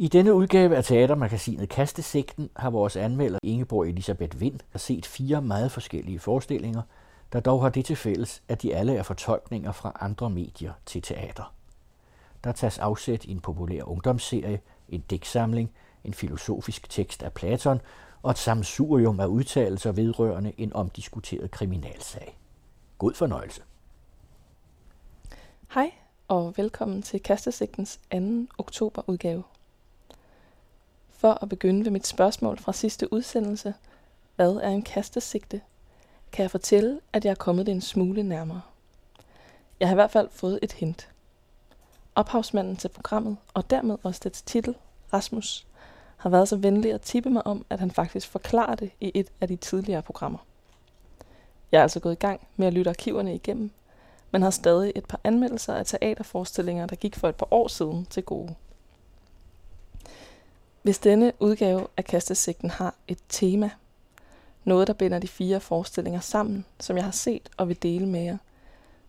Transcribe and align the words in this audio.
I 0.00 0.08
denne 0.08 0.34
udgave 0.34 0.76
af 0.76 0.84
teatermagasinet 0.84 1.68
Kastesigten 1.68 2.50
har 2.56 2.70
vores 2.70 2.96
anmelder 2.96 3.38
Ingeborg 3.42 3.88
Elisabeth 3.88 4.40
Vind 4.40 4.60
set 4.76 5.06
fire 5.06 5.42
meget 5.42 5.72
forskellige 5.72 6.18
forestillinger, 6.18 6.82
der 7.32 7.40
dog 7.40 7.62
har 7.62 7.68
det 7.68 7.84
til 7.84 7.96
fælles, 7.96 8.42
at 8.48 8.62
de 8.62 8.74
alle 8.74 8.96
er 8.96 9.02
fortolkninger 9.02 9.72
fra 9.72 9.96
andre 10.00 10.30
medier 10.30 10.72
til 10.86 11.02
teater. 11.02 11.54
Der 12.44 12.52
tages 12.52 12.78
afsæt 12.78 13.24
i 13.24 13.30
en 13.30 13.40
populær 13.40 13.82
ungdomsserie, 13.82 14.60
en 14.88 15.04
digtsamling, 15.10 15.70
en 16.04 16.14
filosofisk 16.14 16.90
tekst 16.90 17.22
af 17.22 17.32
Platon 17.32 17.80
og 18.22 18.30
et 18.30 18.38
samsurium 18.38 19.20
af 19.20 19.26
udtalelser 19.26 19.92
vedrørende 19.92 20.52
en 20.58 20.72
omdiskuteret 20.72 21.50
kriminalsag. 21.50 22.38
God 22.98 23.14
fornøjelse. 23.14 23.62
Hej 25.74 25.90
og 26.28 26.54
velkommen 26.56 27.02
til 27.02 27.22
Kastesigtens 27.22 28.00
2. 28.12 28.18
oktoberudgave. 28.58 29.42
For 31.18 31.38
at 31.42 31.48
begynde 31.48 31.84
ved 31.84 31.90
mit 31.90 32.06
spørgsmål 32.06 32.58
fra 32.58 32.72
sidste 32.72 33.12
udsendelse, 33.12 33.74
hvad 34.36 34.52
er 34.52 34.68
en 34.68 34.82
kastesigte, 34.82 35.60
kan 36.32 36.42
jeg 36.42 36.50
fortælle, 36.50 37.00
at 37.12 37.24
jeg 37.24 37.30
er 37.30 37.34
kommet 37.34 37.66
det 37.66 37.72
en 37.72 37.80
smule 37.80 38.22
nærmere. 38.22 38.60
Jeg 39.80 39.88
har 39.88 39.94
i 39.94 40.00
hvert 40.00 40.10
fald 40.10 40.28
fået 40.30 40.58
et 40.62 40.72
hint. 40.72 41.08
Ophavsmanden 42.14 42.76
til 42.76 42.88
programmet, 42.88 43.36
og 43.54 43.70
dermed 43.70 43.96
også 44.02 44.20
dets 44.24 44.42
titel, 44.42 44.74
Rasmus, 45.12 45.66
har 46.16 46.30
været 46.30 46.48
så 46.48 46.56
venlig 46.56 46.92
at 46.92 47.00
tippe 47.00 47.30
mig 47.30 47.46
om, 47.46 47.66
at 47.70 47.80
han 47.80 47.90
faktisk 47.90 48.28
forklarer 48.28 48.74
det 48.74 48.90
i 49.00 49.12
et 49.14 49.28
af 49.40 49.48
de 49.48 49.56
tidligere 49.56 50.02
programmer. 50.02 50.38
Jeg 51.72 51.78
er 51.78 51.82
altså 51.82 52.00
gået 52.00 52.12
i 52.12 52.16
gang 52.26 52.46
med 52.56 52.66
at 52.66 52.74
lytte 52.74 52.90
arkiverne 52.90 53.34
igennem, 53.34 53.70
men 54.30 54.42
har 54.42 54.50
stadig 54.50 54.92
et 54.96 55.06
par 55.06 55.20
anmeldelser 55.24 55.74
af 55.74 55.86
teaterforestillinger, 55.86 56.86
der 56.86 56.96
gik 56.96 57.16
for 57.16 57.28
et 57.28 57.36
par 57.36 57.48
år 57.50 57.68
siden 57.68 58.06
til 58.10 58.22
gode. 58.22 58.54
Hvis 60.82 60.98
denne 60.98 61.32
udgave 61.38 61.86
af 61.96 62.04
Kastesigten 62.04 62.70
har 62.70 62.94
et 63.08 63.18
tema, 63.28 63.70
noget 64.64 64.86
der 64.86 64.92
binder 64.92 65.18
de 65.18 65.28
fire 65.28 65.60
forestillinger 65.60 66.20
sammen, 66.20 66.64
som 66.80 66.96
jeg 66.96 67.04
har 67.04 67.12
set 67.12 67.48
og 67.56 67.68
vil 67.68 67.82
dele 67.82 68.06
med 68.06 68.20
jer, 68.20 68.36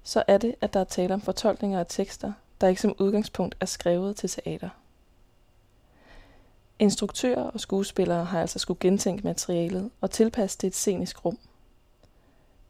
så 0.03 0.23
er 0.27 0.37
det, 0.37 0.55
at 0.61 0.73
der 0.73 0.79
er 0.79 0.83
tale 0.83 1.13
om 1.13 1.21
fortolkninger 1.21 1.79
af 1.79 1.85
tekster, 1.89 2.33
der 2.61 2.67
ikke 2.67 2.81
som 2.81 2.95
udgangspunkt 2.99 3.55
er 3.59 3.65
skrevet 3.65 4.15
til 4.15 4.29
teater. 4.29 4.69
Instruktører 6.79 7.43
og 7.43 7.59
skuespillere 7.59 8.25
har 8.25 8.41
altså 8.41 8.59
skulle 8.59 8.79
gentænke 8.79 9.23
materialet 9.23 9.89
og 10.01 10.11
tilpasse 10.11 10.57
det 10.61 10.67
et 10.67 10.75
scenisk 10.75 11.25
rum. 11.25 11.39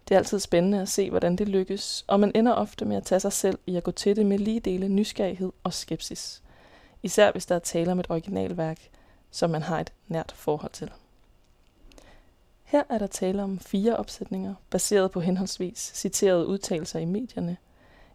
Det 0.07 0.15
er 0.15 0.19
altid 0.19 0.39
spændende 0.39 0.81
at 0.81 0.89
se, 0.89 1.09
hvordan 1.09 1.35
det 1.35 1.49
lykkes, 1.49 2.05
og 2.07 2.19
man 2.19 2.31
ender 2.35 2.53
ofte 2.53 2.85
med 2.85 2.97
at 2.97 3.03
tage 3.03 3.19
sig 3.19 3.33
selv 3.33 3.59
i 3.65 3.75
at 3.75 3.83
gå 3.83 3.91
til 3.91 4.15
det 4.15 4.25
med 4.25 4.39
lige 4.39 4.59
dele 4.59 4.87
nysgerrighed 4.87 5.51
og 5.63 5.73
skepsis. 5.73 6.41
Især 7.03 7.31
hvis 7.31 7.45
der 7.45 7.55
er 7.55 7.59
tale 7.59 7.91
om 7.91 7.99
et 7.99 8.09
originalværk, 8.09 8.89
som 9.31 9.49
man 9.49 9.61
har 9.61 9.79
et 9.79 9.93
nært 10.07 10.31
forhold 10.31 10.71
til. 10.71 10.91
Her 12.63 12.83
er 12.89 12.97
der 12.97 13.07
tale 13.07 13.43
om 13.43 13.59
fire 13.59 13.97
opsætninger, 13.97 14.55
baseret 14.69 15.11
på 15.11 15.19
henholdsvis 15.19 15.91
citerede 15.95 16.47
udtalelser 16.47 16.99
i 16.99 17.05
medierne, 17.05 17.57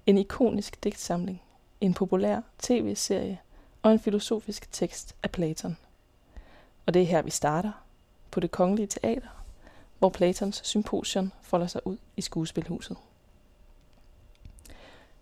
en 0.06 0.18
ikonisk 0.18 0.84
digtsamling, 0.84 1.42
en 1.80 1.94
populær 1.94 2.40
tv-serie 2.58 3.38
og 3.82 3.92
en 3.92 3.98
filosofisk 3.98 4.72
tekst 4.72 5.16
af 5.22 5.30
Platon. 5.30 5.77
Og 6.86 6.94
det 6.94 7.02
er 7.02 7.06
her, 7.06 7.22
vi 7.22 7.30
starter, 7.30 7.72
på 8.30 8.40
det 8.40 8.50
kongelige 8.50 8.86
teater, 8.86 9.44
hvor 9.98 10.08
Platons 10.08 10.60
symposion 10.64 11.32
folder 11.42 11.66
sig 11.66 11.86
ud 11.86 11.96
i 12.16 12.20
skuespilhuset. 12.20 12.96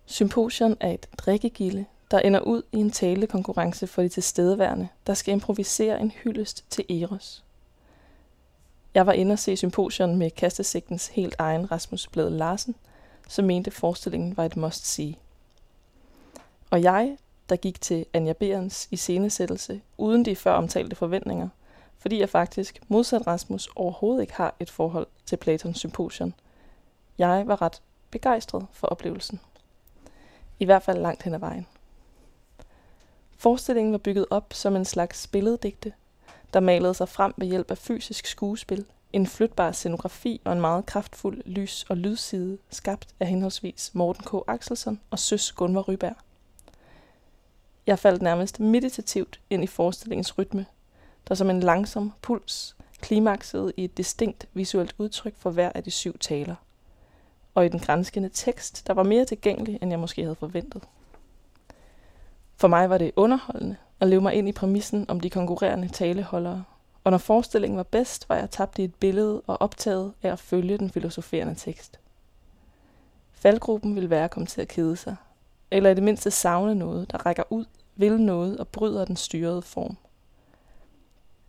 Symposion 0.05 0.77
er 0.79 0.91
et 0.91 1.07
drikkegilde, 1.17 1.85
der 2.13 2.19
ender 2.19 2.39
ud 2.39 2.61
i 2.71 2.77
en 2.77 2.91
talekonkurrence 2.91 3.87
for 3.87 4.01
de 4.01 4.09
tilstedeværende, 4.09 4.87
der 5.07 5.13
skal 5.13 5.31
improvisere 5.31 6.01
en 6.01 6.11
hyldest 6.11 6.65
til 6.69 7.01
Eros. 7.01 7.43
Jeg 8.93 9.05
var 9.05 9.13
inde 9.13 9.33
og 9.33 9.39
se 9.39 9.57
symposion 9.57 10.17
med 10.17 10.31
kastesigtens 10.31 11.07
helt 11.07 11.35
egen 11.37 11.71
Rasmus 11.71 12.07
Blad 12.07 12.29
Larsen, 12.29 12.75
som 13.27 13.45
mente 13.45 13.71
forestillingen 13.71 14.37
var 14.37 14.45
et 14.45 14.57
must-see. 14.57 15.15
Og 16.69 16.83
jeg, 16.83 17.17
der 17.49 17.55
gik 17.55 17.81
til 17.81 18.05
Anja 18.13 18.33
Berens 18.33 18.87
iscenesættelse 18.91 19.81
uden 19.97 20.25
de 20.25 20.35
før 20.35 20.53
omtalte 20.53 20.95
forventninger, 20.95 21.49
fordi 21.97 22.19
jeg 22.19 22.29
faktisk, 22.29 22.81
modsat 22.87 23.27
Rasmus, 23.27 23.69
overhovedet 23.75 24.21
ikke 24.21 24.33
har 24.33 24.55
et 24.59 24.69
forhold 24.69 25.07
til 25.25 25.37
Platons 25.37 25.79
symposion. 25.79 26.33
Jeg 27.17 27.47
var 27.47 27.61
ret 27.61 27.81
begejstret 28.11 28.65
for 28.71 28.87
oplevelsen. 28.87 29.39
I 30.59 30.65
hvert 30.65 30.83
fald 30.83 30.99
langt 30.99 31.23
hen 31.23 31.33
ad 31.33 31.39
vejen. 31.39 31.67
Forestillingen 33.43 33.91
var 33.91 33.97
bygget 33.97 34.25
op 34.29 34.53
som 34.53 34.75
en 34.75 34.85
slags 34.85 35.27
billeddigte, 35.27 35.93
der 36.53 36.59
malede 36.59 36.93
sig 36.93 37.09
frem 37.09 37.33
ved 37.37 37.47
hjælp 37.47 37.71
af 37.71 37.77
fysisk 37.77 38.25
skuespil, 38.25 38.85
en 39.13 39.27
flytbar 39.27 39.71
scenografi 39.71 40.41
og 40.43 40.53
en 40.53 40.61
meget 40.61 40.85
kraftfuld 40.85 41.41
lys- 41.45 41.85
og 41.89 41.97
lydside, 41.97 42.57
skabt 42.69 43.07
af 43.19 43.27
henholdsvis 43.27 43.91
Morten 43.93 44.23
K. 44.23 44.33
Axelsen 44.47 45.01
og 45.11 45.19
Søs 45.19 45.51
Gunvar 45.51 45.81
Ryberg. 45.81 46.15
Jeg 47.87 47.99
faldt 47.99 48.21
nærmest 48.21 48.59
meditativt 48.59 49.39
ind 49.49 49.63
i 49.63 49.67
forestillingens 49.67 50.37
rytme, 50.37 50.65
der 51.27 51.35
som 51.35 51.49
en 51.49 51.59
langsom 51.59 52.13
puls 52.21 52.75
klimaksede 53.01 53.73
i 53.77 53.83
et 53.83 53.97
distinkt 53.97 54.47
visuelt 54.53 54.95
udtryk 54.97 55.33
for 55.37 55.51
hver 55.51 55.71
af 55.75 55.83
de 55.83 55.91
syv 55.91 56.17
taler. 56.17 56.55
Og 57.53 57.65
i 57.65 57.69
den 57.69 57.79
grænskende 57.79 58.29
tekst, 58.33 58.87
der 58.87 58.93
var 58.93 59.03
mere 59.03 59.25
tilgængelig, 59.25 59.79
end 59.81 59.91
jeg 59.91 59.99
måske 59.99 60.21
havde 60.21 60.35
forventet. 60.35 60.83
For 62.63 62.67
mig 62.67 62.89
var 62.89 62.97
det 62.97 63.11
underholdende 63.15 63.75
at 63.99 64.07
leve 64.07 64.21
mig 64.21 64.33
ind 64.33 64.49
i 64.49 64.51
præmissen 64.51 65.05
om 65.09 65.19
de 65.19 65.29
konkurrerende 65.29 65.87
taleholdere, 65.87 66.63
og 67.03 67.11
når 67.11 67.17
forestillingen 67.17 67.77
var 67.77 67.83
bedst, 67.83 68.29
var 68.29 68.35
jeg 68.35 68.49
tabt 68.49 68.79
i 68.79 68.83
et 68.83 68.95
billede 68.95 69.41
og 69.47 69.61
optaget 69.61 70.13
af 70.23 70.31
at 70.31 70.39
følge 70.39 70.77
den 70.77 70.89
filosoferende 70.89 71.55
tekst. 71.55 71.99
Faldgruppen 73.31 73.95
ville 73.95 74.09
være 74.09 74.23
at 74.23 74.31
komme 74.31 74.47
til 74.47 74.61
at 74.61 74.67
kede 74.67 74.95
sig, 74.95 75.15
eller 75.71 75.89
i 75.89 75.93
det 75.93 76.03
mindste 76.03 76.31
savne 76.31 76.75
noget, 76.75 77.11
der 77.11 77.25
rækker 77.25 77.43
ud, 77.49 77.65
vil 77.95 78.21
noget 78.21 78.57
og 78.57 78.67
bryder 78.67 79.05
den 79.05 79.15
styrede 79.15 79.61
form. 79.61 79.97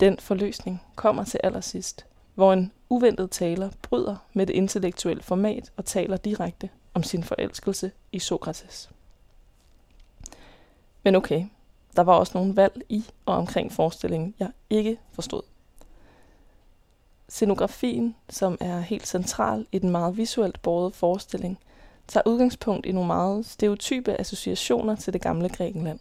Den 0.00 0.18
forløsning 0.18 0.82
kommer 0.96 1.24
til 1.24 1.40
allersidst, 1.44 2.06
hvor 2.34 2.52
en 2.52 2.72
uventet 2.88 3.30
taler 3.30 3.70
bryder 3.82 4.16
med 4.32 4.46
det 4.46 4.54
intellektuelle 4.54 5.22
format 5.22 5.72
og 5.76 5.84
taler 5.84 6.16
direkte 6.16 6.70
om 6.94 7.02
sin 7.02 7.24
forelskelse 7.24 7.90
i 8.12 8.18
Sokrates. 8.18 8.93
Men 11.04 11.16
okay, 11.16 11.44
der 11.96 12.02
var 12.02 12.14
også 12.14 12.32
nogle 12.34 12.56
valg 12.56 12.82
i 12.88 13.04
og 13.26 13.34
omkring 13.34 13.72
forestillingen, 13.72 14.34
jeg 14.38 14.50
ikke 14.70 14.98
forstod. 15.12 15.42
Scenografien, 17.28 18.16
som 18.30 18.58
er 18.60 18.80
helt 18.80 19.06
central 19.06 19.66
i 19.72 19.78
den 19.78 19.90
meget 19.90 20.16
visuelt 20.16 20.62
bårede 20.62 20.92
forestilling, 20.92 21.58
tager 22.08 22.24
udgangspunkt 22.26 22.86
i 22.86 22.92
nogle 22.92 23.06
meget 23.06 23.46
stereotype 23.46 24.20
associationer 24.20 24.96
til 24.96 25.12
det 25.12 25.20
gamle 25.20 25.48
Grækenland. 25.48 25.98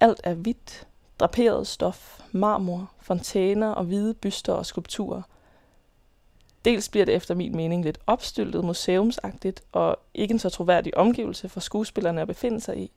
Alt 0.00 0.20
er 0.24 0.34
hvidt, 0.34 0.86
draperet 1.20 1.66
stof, 1.66 2.20
marmor, 2.32 2.90
fontæner 3.00 3.68
og 3.68 3.84
hvide 3.84 4.14
byster 4.14 4.52
og 4.52 4.66
skulpturer. 4.66 5.22
Dels 6.64 6.88
bliver 6.88 7.06
det 7.06 7.14
efter 7.14 7.34
min 7.34 7.56
mening 7.56 7.84
lidt 7.84 7.98
opstyltet 8.06 8.64
museumsagtigt 8.64 9.62
og 9.72 9.98
ikke 10.14 10.32
en 10.32 10.38
så 10.38 10.48
troværdig 10.48 10.96
omgivelse 10.96 11.48
for 11.48 11.60
skuespillerne 11.60 12.20
at 12.20 12.26
befinde 12.26 12.60
sig 12.60 12.78
i, 12.78 12.90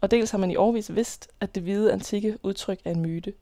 og 0.00 0.10
dels 0.10 0.30
har 0.30 0.38
man 0.38 0.50
i 0.50 0.56
årvis 0.56 0.94
vidst, 0.94 1.28
at 1.40 1.54
det 1.54 1.62
hvide 1.62 1.92
antikke 1.92 2.38
udtryk 2.42 2.80
er 2.84 2.90
en 2.90 3.00
myte. 3.00 3.32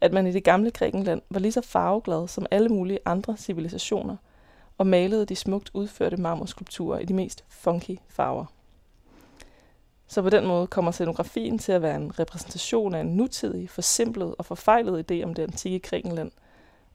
At 0.00 0.12
man 0.12 0.26
i 0.26 0.32
det 0.32 0.44
gamle 0.44 0.70
Grækenland 0.70 1.22
var 1.30 1.40
lige 1.40 1.52
så 1.52 1.60
farveglad 1.60 2.28
som 2.28 2.46
alle 2.50 2.68
mulige 2.68 2.98
andre 3.04 3.36
civilisationer, 3.36 4.16
og 4.78 4.86
malede 4.86 5.26
de 5.26 5.36
smukt 5.36 5.70
udførte 5.74 6.16
marmorskulpturer 6.16 6.98
i 6.98 7.04
de 7.04 7.14
mest 7.14 7.44
funky 7.48 7.98
farver. 8.08 8.44
Så 10.06 10.22
på 10.22 10.30
den 10.30 10.46
måde 10.46 10.66
kommer 10.66 10.90
scenografien 10.90 11.58
til 11.58 11.72
at 11.72 11.82
være 11.82 11.96
en 11.96 12.18
repræsentation 12.18 12.94
af 12.94 13.00
en 13.00 13.16
nutidig, 13.16 13.70
forsimplet 13.70 14.34
og 14.38 14.44
forfejlet 14.46 15.10
idé 15.10 15.24
om 15.24 15.34
det 15.34 15.42
antikke 15.42 15.78
Grækenland, 15.78 16.30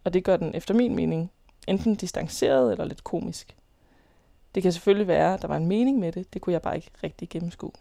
og 0.03 0.13
det 0.13 0.23
gør 0.23 0.37
den 0.37 0.55
efter 0.55 0.73
min 0.73 0.95
mening 0.95 1.31
enten 1.67 1.95
distanceret 1.95 2.71
eller 2.71 2.85
lidt 2.85 3.03
komisk. 3.03 3.55
Det 4.55 4.63
kan 4.63 4.71
selvfølgelig 4.71 5.07
være, 5.07 5.33
at 5.33 5.41
der 5.41 5.47
var 5.47 5.57
en 5.57 5.67
mening 5.67 5.99
med 5.99 6.11
det, 6.11 6.33
det 6.33 6.41
kunne 6.41 6.53
jeg 6.53 6.61
bare 6.61 6.75
ikke 6.75 6.91
rigtig 7.03 7.29
gennemskue. 7.29 7.71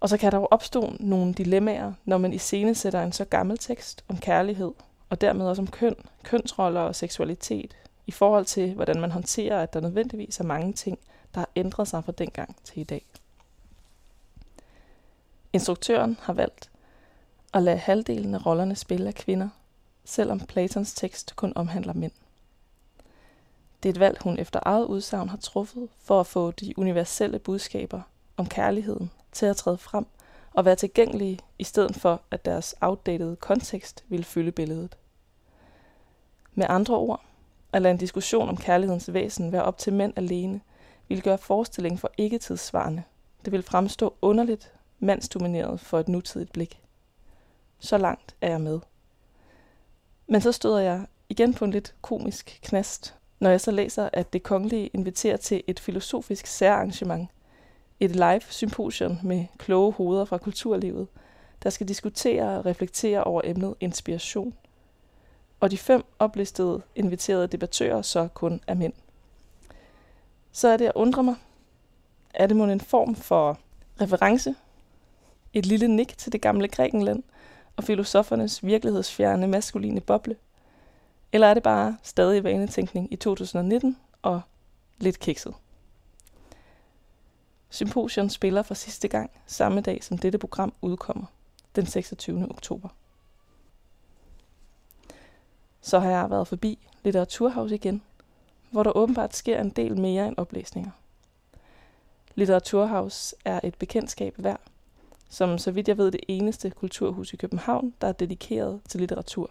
Og 0.00 0.08
så 0.08 0.16
kan 0.16 0.32
der 0.32 0.38
jo 0.38 0.48
opstå 0.50 0.92
nogle 1.00 1.34
dilemmaer, 1.34 1.92
når 2.04 2.18
man 2.18 2.32
i 2.32 2.38
scene 2.38 2.74
sætter 2.74 3.02
en 3.02 3.12
så 3.12 3.24
gammel 3.24 3.58
tekst 3.58 4.04
om 4.08 4.18
kærlighed, 4.18 4.72
og 5.10 5.20
dermed 5.20 5.46
også 5.46 5.62
om 5.62 5.68
køn, 5.68 5.94
kønsroller 6.22 6.80
og 6.80 6.94
seksualitet, 6.94 7.76
i 8.06 8.10
forhold 8.10 8.44
til, 8.44 8.74
hvordan 8.74 9.00
man 9.00 9.10
håndterer, 9.10 9.62
at 9.62 9.72
der 9.72 9.80
nødvendigvis 9.80 10.40
er 10.40 10.44
mange 10.44 10.72
ting, 10.72 10.98
der 11.34 11.40
har 11.40 11.48
ændret 11.56 11.88
sig 11.88 12.04
fra 12.04 12.12
dengang 12.12 12.56
til 12.64 12.80
i 12.80 12.84
dag. 12.84 13.06
Instruktøren 15.52 16.18
har 16.22 16.32
valgt 16.32 16.70
at 17.54 17.62
lade 17.62 17.76
halvdelen 17.76 18.34
af 18.34 18.46
rollerne 18.46 18.76
spille 18.76 19.08
af 19.08 19.14
kvinder, 19.14 19.48
selvom 20.04 20.40
Platons 20.40 20.94
tekst 20.94 21.36
kun 21.36 21.52
omhandler 21.56 21.92
mænd. 21.92 22.12
Det 23.82 23.88
er 23.88 23.92
et 23.92 24.00
valg, 24.00 24.22
hun 24.22 24.38
efter 24.38 24.60
eget 24.62 24.84
udsagn 24.84 25.28
har 25.28 25.36
truffet 25.36 25.88
for 26.00 26.20
at 26.20 26.26
få 26.26 26.50
de 26.50 26.78
universelle 26.78 27.38
budskaber 27.38 28.00
om 28.36 28.46
kærligheden 28.46 29.10
til 29.38 29.46
at 29.46 29.56
træde 29.56 29.78
frem 29.78 30.06
og 30.54 30.64
være 30.64 30.76
tilgængelige, 30.76 31.38
i 31.58 31.64
stedet 31.64 31.96
for 31.96 32.22
at 32.30 32.44
deres 32.44 32.74
outdated 32.80 33.36
kontekst 33.36 34.04
ville 34.08 34.24
fylde 34.24 34.52
billedet. 34.52 34.96
Med 36.54 36.66
andre 36.68 36.96
ord, 36.96 37.24
at 37.72 37.82
lade 37.82 37.92
en 37.92 37.98
diskussion 37.98 38.48
om 38.48 38.56
kærlighedens 38.56 39.12
væsen 39.12 39.52
være 39.52 39.62
op 39.62 39.78
til 39.78 39.92
mænd 39.92 40.12
alene, 40.16 40.60
ville 41.08 41.22
gøre 41.22 41.38
forestillingen 41.38 41.98
for 41.98 42.10
ikke 42.16 42.38
tidssvarende. 42.38 43.02
Det 43.44 43.52
vil 43.52 43.62
fremstå 43.62 44.14
underligt 44.22 44.72
mandsdomineret 44.98 45.80
for 45.80 46.00
et 46.00 46.08
nutidigt 46.08 46.52
blik. 46.52 46.80
Så 47.78 47.98
langt 47.98 48.36
er 48.40 48.50
jeg 48.50 48.60
med. 48.60 48.80
Men 50.26 50.40
så 50.40 50.52
støder 50.52 50.78
jeg 50.78 51.06
igen 51.28 51.54
på 51.54 51.64
en 51.64 51.70
lidt 51.70 51.94
komisk 52.02 52.58
knast, 52.62 53.14
når 53.40 53.50
jeg 53.50 53.60
så 53.60 53.70
læser, 53.70 54.08
at 54.12 54.32
det 54.32 54.42
kongelige 54.42 54.86
inviterer 54.86 55.36
til 55.36 55.62
et 55.66 55.80
filosofisk 55.80 56.46
særarrangement, 56.46 57.28
et 58.00 58.10
live 58.10 58.40
symposium 58.48 59.18
med 59.22 59.44
kloge 59.58 59.92
hoveder 59.92 60.24
fra 60.24 60.38
kulturlivet, 60.38 61.06
der 61.62 61.70
skal 61.70 61.88
diskutere 61.88 62.58
og 62.58 62.66
reflektere 62.66 63.24
over 63.24 63.42
emnet 63.44 63.74
inspiration. 63.80 64.54
Og 65.60 65.70
de 65.70 65.78
fem 65.78 66.04
oplistede 66.18 66.82
inviterede 66.94 67.46
debattører 67.46 68.02
så 68.02 68.28
kun 68.34 68.60
er 68.66 68.74
mænd. 68.74 68.92
Så 70.52 70.68
er 70.68 70.76
det 70.76 70.86
at 70.86 70.92
undre 70.94 71.22
mig, 71.22 71.34
er 72.34 72.46
det 72.46 72.56
måske 72.56 72.72
en 72.72 72.80
form 72.80 73.14
for 73.14 73.58
reference, 74.00 74.54
et 75.52 75.66
lille 75.66 75.88
nik 75.88 76.18
til 76.18 76.32
det 76.32 76.40
gamle 76.40 76.68
Grækenland 76.68 77.22
og 77.76 77.84
filosofernes 77.84 78.64
virkelighedsfjerne 78.64 79.46
maskuline 79.46 80.00
boble? 80.00 80.36
Eller 81.32 81.46
er 81.46 81.54
det 81.54 81.62
bare 81.62 81.96
stadig 82.02 82.44
vanetænkning 82.44 83.12
i 83.12 83.16
2019 83.16 83.96
og 84.22 84.40
lidt 84.98 85.18
kikset? 85.18 85.54
Symposion 87.70 88.30
spiller 88.30 88.62
for 88.62 88.74
sidste 88.74 89.08
gang 89.08 89.30
samme 89.46 89.80
dag, 89.80 90.04
som 90.04 90.18
dette 90.18 90.38
program 90.38 90.72
udkommer, 90.82 91.26
den 91.76 91.86
26. 91.86 92.50
oktober. 92.50 92.88
Så 95.80 95.98
har 95.98 96.10
jeg 96.10 96.30
været 96.30 96.48
forbi 96.48 96.88
Litteraturhaus 97.04 97.72
igen, 97.72 98.02
hvor 98.70 98.82
der 98.82 98.96
åbenbart 98.96 99.36
sker 99.36 99.60
en 99.60 99.70
del 99.70 100.00
mere 100.00 100.28
end 100.28 100.38
oplæsninger. 100.38 100.90
Litteraturhaus 102.34 103.34
er 103.44 103.60
et 103.64 103.74
bekendtskab 103.74 104.34
værd, 104.38 104.60
som 105.28 105.58
så 105.58 105.70
vidt 105.70 105.88
jeg 105.88 105.98
ved 105.98 106.10
det 106.10 106.20
eneste 106.28 106.70
kulturhus 106.70 107.32
i 107.32 107.36
København, 107.36 107.94
der 108.00 108.08
er 108.08 108.12
dedikeret 108.12 108.80
til 108.88 109.00
litteratur. 109.00 109.50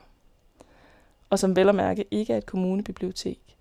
Og 1.29 1.39
som 1.39 1.55
vel 1.55 1.69
at 1.69 1.75
mærke 1.75 2.05
ikke 2.11 2.33
er 2.33 2.37
et 2.37 2.45
kommunebibliotek, 2.45 3.56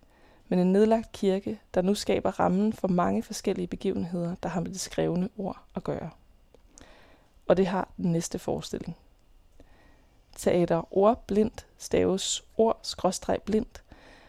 men 0.49 0.59
en 0.59 0.73
nedlagt 0.73 1.13
kirke, 1.13 1.61
der 1.75 1.83
nu 1.83 1.95
skaber 1.95 2.41
rammen 2.41 2.73
for 2.73 2.89
mange 2.89 3.23
forskellige 3.23 3.67
begivenheder, 3.67 4.35
der 4.43 4.49
har 4.49 4.61
med 4.61 4.71
det 4.71 4.81
skrevne 4.81 5.29
ord 5.37 5.63
at 5.75 5.85
gøre. 5.85 6.11
Og 7.49 7.57
det 7.57 7.67
har 7.67 7.89
den 7.97 8.13
næste 8.13 8.39
forestilling. 8.39 8.97
Teater 10.37 10.97
Ordblind 10.97 11.51
staves 11.79 12.45
ord-blind 12.57 13.67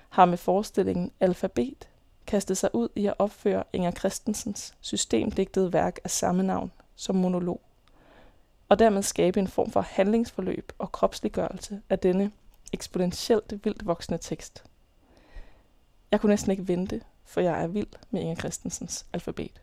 har 0.10 0.25
med 0.25 0.38
forestillingen 0.38 1.12
Alfabet 1.19 1.90
kastet 2.28 2.58
sig 2.58 2.75
ud 2.75 2.90
i 2.96 3.06
at 3.06 3.14
opføre 3.19 3.64
Inger 3.74 3.92
Christensens 3.92 4.74
systemdigtede 4.81 5.74
værk 5.74 6.00
af 6.04 6.10
samme 6.10 6.44
navn 6.44 6.72
som 6.96 7.16
monolog, 7.16 7.62
og 8.69 8.80
dermed 8.80 9.02
skabe 9.04 9.40
en 9.40 9.48
form 9.48 9.72
for 9.72 9.81
handlingsforløb 9.81 10.72
og 10.78 10.92
kropsliggørelse 10.92 11.81
af 11.90 12.00
denne 12.00 12.31
eksponentielt 12.74 13.66
vildt 13.66 13.86
voksende 13.86 14.18
tekst. 14.22 14.64
Jeg 16.12 16.21
kunne 16.21 16.30
næsten 16.30 16.51
ikke 16.51 16.68
vente, 16.68 17.01
for 17.25 17.42
jeg 17.42 17.63
er 17.63 17.68
vild 17.68 17.88
med 18.12 18.21
Inger 18.21 18.36
Christensens 18.36 19.06
alfabet. 19.13 19.62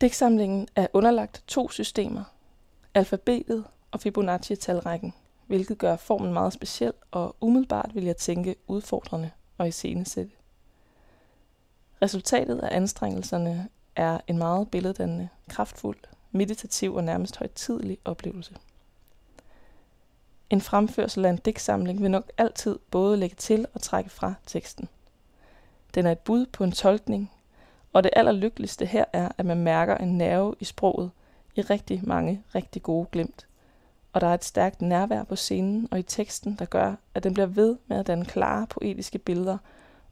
Digtsamlingen 0.00 0.68
er 0.76 0.86
underlagt 0.92 1.44
to 1.46 1.68
systemer, 1.70 2.24
alfabetet 2.94 3.64
og 3.90 4.00
Fibonacci-talrækken, 4.00 5.12
hvilket 5.46 5.78
gør 5.78 5.96
formen 5.96 6.32
meget 6.32 6.52
speciel 6.52 6.92
og 7.10 7.36
umiddelbart 7.40 7.90
vil 7.94 8.04
jeg 8.04 8.16
tænke 8.16 8.56
udfordrende 8.66 9.30
og 9.58 9.68
iscenesætte. 9.68 10.32
Resultatet 12.02 12.58
af 12.58 12.76
anstrengelserne 12.76 13.68
er 13.96 14.20
en 14.26 14.38
meget 14.38 14.70
billeddannende, 14.70 15.28
kraftfuld, 15.48 15.98
meditativ 16.30 16.94
og 16.94 17.04
nærmest 17.04 17.36
højtidelig 17.36 17.98
oplevelse. 18.04 18.56
En 20.54 20.60
fremførsel 20.60 21.24
af 21.24 21.30
en 21.30 21.36
digtsamling 21.36 22.02
vil 22.02 22.10
nok 22.10 22.32
altid 22.38 22.78
både 22.90 23.16
lægge 23.16 23.36
til 23.36 23.66
og 23.74 23.80
trække 23.80 24.10
fra 24.10 24.34
teksten. 24.46 24.88
Den 25.94 26.06
er 26.06 26.12
et 26.12 26.18
bud 26.18 26.46
på 26.46 26.64
en 26.64 26.72
tolkning, 26.72 27.32
og 27.92 28.04
det 28.04 28.10
allerlykkeligste 28.16 28.86
her 28.86 29.04
er, 29.12 29.28
at 29.38 29.46
man 29.46 29.56
mærker 29.56 29.96
en 29.96 30.18
nerve 30.18 30.54
i 30.60 30.64
sproget 30.64 31.10
i 31.54 31.60
rigtig 31.60 32.00
mange 32.08 32.42
rigtig 32.54 32.82
gode 32.82 33.06
glimt. 33.12 33.46
Og 34.12 34.20
der 34.20 34.26
er 34.26 34.34
et 34.34 34.44
stærkt 34.44 34.82
nærvær 34.82 35.24
på 35.24 35.36
scenen 35.36 35.88
og 35.90 35.98
i 35.98 36.02
teksten, 36.02 36.56
der 36.58 36.64
gør, 36.64 36.94
at 37.14 37.24
den 37.24 37.34
bliver 37.34 37.46
ved 37.46 37.76
med 37.86 37.96
at 37.96 38.06
danne 38.06 38.24
klare 38.24 38.66
poetiske 38.66 39.18
billeder, 39.18 39.58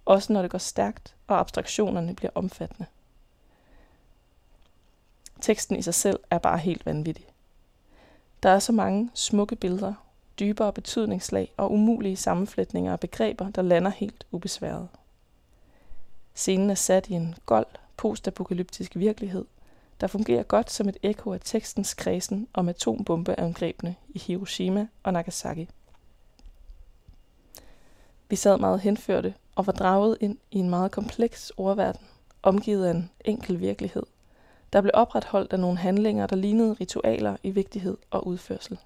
også 0.04 0.32
når 0.32 0.42
det 0.42 0.50
går 0.50 0.58
stærkt 0.58 1.14
og 1.26 1.40
abstraktionerne 1.40 2.14
bliver 2.14 2.30
omfattende. 2.34 2.86
Teksten 5.40 5.76
i 5.76 5.82
sig 5.82 5.94
selv 5.94 6.20
er 6.30 6.38
bare 6.38 6.58
helt 6.58 6.86
vanvittig. 6.86 7.26
Der 8.42 8.50
er 8.50 8.58
så 8.58 8.72
mange 8.72 9.10
smukke 9.14 9.56
billeder, 9.56 9.94
dybere 10.40 10.72
betydningslag 10.72 11.52
og 11.56 11.72
umulige 11.72 12.16
sammenflætninger 12.16 12.92
af 12.92 13.00
begreber, 13.00 13.50
der 13.50 13.62
lander 13.62 13.90
helt 13.90 14.26
ubesværet. 14.30 14.88
Scenen 16.34 16.70
er 16.70 16.74
sat 16.74 17.08
i 17.08 17.12
en 17.12 17.34
gold, 17.46 17.66
postapokalyptisk 17.96 18.96
virkelighed, 18.96 19.44
der 20.00 20.06
fungerer 20.06 20.42
godt 20.42 20.70
som 20.70 20.88
et 20.88 20.96
ekko 21.02 21.32
af 21.32 21.40
tekstens 21.44 21.94
kredsen 21.94 22.48
om 22.52 22.68
atombombeangrebene 22.68 23.94
i 24.08 24.18
Hiroshima 24.18 24.86
og 25.02 25.12
Nagasaki. 25.12 25.68
Vi 28.28 28.36
sad 28.36 28.58
meget 28.58 28.80
henførte 28.80 29.34
og 29.54 29.66
var 29.66 29.72
draget 29.72 30.16
ind 30.20 30.38
i 30.50 30.58
en 30.58 30.70
meget 30.70 30.92
kompleks 30.92 31.52
ordverden, 31.56 32.00
omgivet 32.42 32.86
af 32.86 32.90
en 32.90 33.10
enkel 33.24 33.60
virkelighed, 33.60 34.02
der 34.72 34.80
blev 34.80 34.90
opretholdt 34.94 35.52
af 35.52 35.60
nogle 35.60 35.78
handlinger, 35.78 36.26
der 36.26 36.36
lignede 36.36 36.72
ritualer 36.72 37.36
i 37.42 37.50
vigtighed 37.50 37.96
og 38.10 38.26
udførsel. 38.26 38.78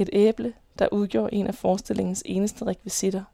Et 0.00 0.10
æble, 0.12 0.52
der 0.78 0.88
udgjorde 0.92 1.34
en 1.34 1.46
af 1.46 1.54
forestillingens 1.54 2.22
eneste 2.26 2.66
rekvisitter, 2.66 3.24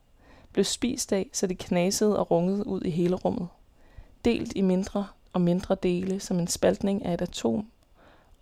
blev 0.53 0.65
spist 0.65 1.13
af, 1.13 1.31
så 1.33 1.47
det 1.47 1.59
knasede 1.59 2.19
og 2.19 2.31
rungede 2.31 2.67
ud 2.67 2.81
i 2.83 2.91
hele 2.91 3.15
rummet. 3.15 3.49
Delt 4.25 4.53
i 4.57 4.61
mindre 4.61 5.07
og 5.33 5.41
mindre 5.41 5.75
dele 5.75 6.21
som 6.21 6.39
en 6.39 6.47
spaltning 6.47 7.05
af 7.05 7.15
et 7.15 7.23
atom, 7.23 7.67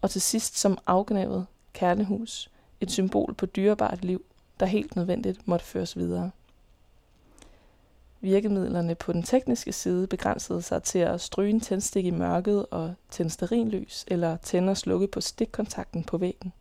og 0.03 0.11
til 0.11 0.21
sidst 0.21 0.59
som 0.59 0.79
afgnavet 0.87 1.47
kernehus, 1.73 2.51
et 2.81 2.91
symbol 2.91 3.35
på 3.35 3.47
dyrebart 3.47 4.05
liv, 4.05 4.25
der 4.61 4.67
helt 4.67 4.97
nødvendigt 4.97 5.49
måtte 5.49 5.65
føres 5.65 5.97
videre. 5.97 6.31
Virkemidlerne 8.21 8.95
på 8.95 9.13
den 9.13 9.23
tekniske 9.23 9.73
side 9.73 10.07
begrænsede 10.07 10.63
sig 10.63 10.83
til 10.83 10.99
at 10.99 11.21
stryge 11.21 11.51
en 11.51 11.61
tændstik 11.61 12.07
i 12.07 12.11
mørket 12.11 12.67
og 12.67 12.95
tænde 13.11 13.31
sterinlys 13.31 14.05
eller 14.09 14.37
tænde 14.37 14.71
og 14.71 14.77
slukke 14.77 15.07
på 15.07 15.21
stikkontakten 15.21 16.05
på 16.05 16.19
væggen. 16.19 16.53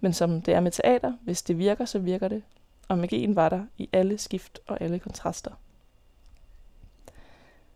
Men 0.00 0.12
som 0.12 0.42
det 0.42 0.54
er 0.54 0.60
med 0.60 0.70
teater, 0.70 1.12
hvis 1.22 1.42
det 1.42 1.58
virker, 1.58 1.84
så 1.84 1.98
virker 1.98 2.28
det, 2.28 2.42
og 2.88 2.98
magien 2.98 3.36
var 3.36 3.48
der 3.48 3.64
i 3.78 3.88
alle 3.92 4.18
skift 4.18 4.58
og 4.66 4.80
alle 4.80 4.98
kontraster. 4.98 5.50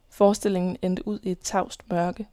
Forestillingen 0.08 0.76
endte 0.82 1.08
ud 1.08 1.18
i 1.22 1.30
et 1.30 1.38
tavst 1.38 1.90
mørke, 1.90 2.28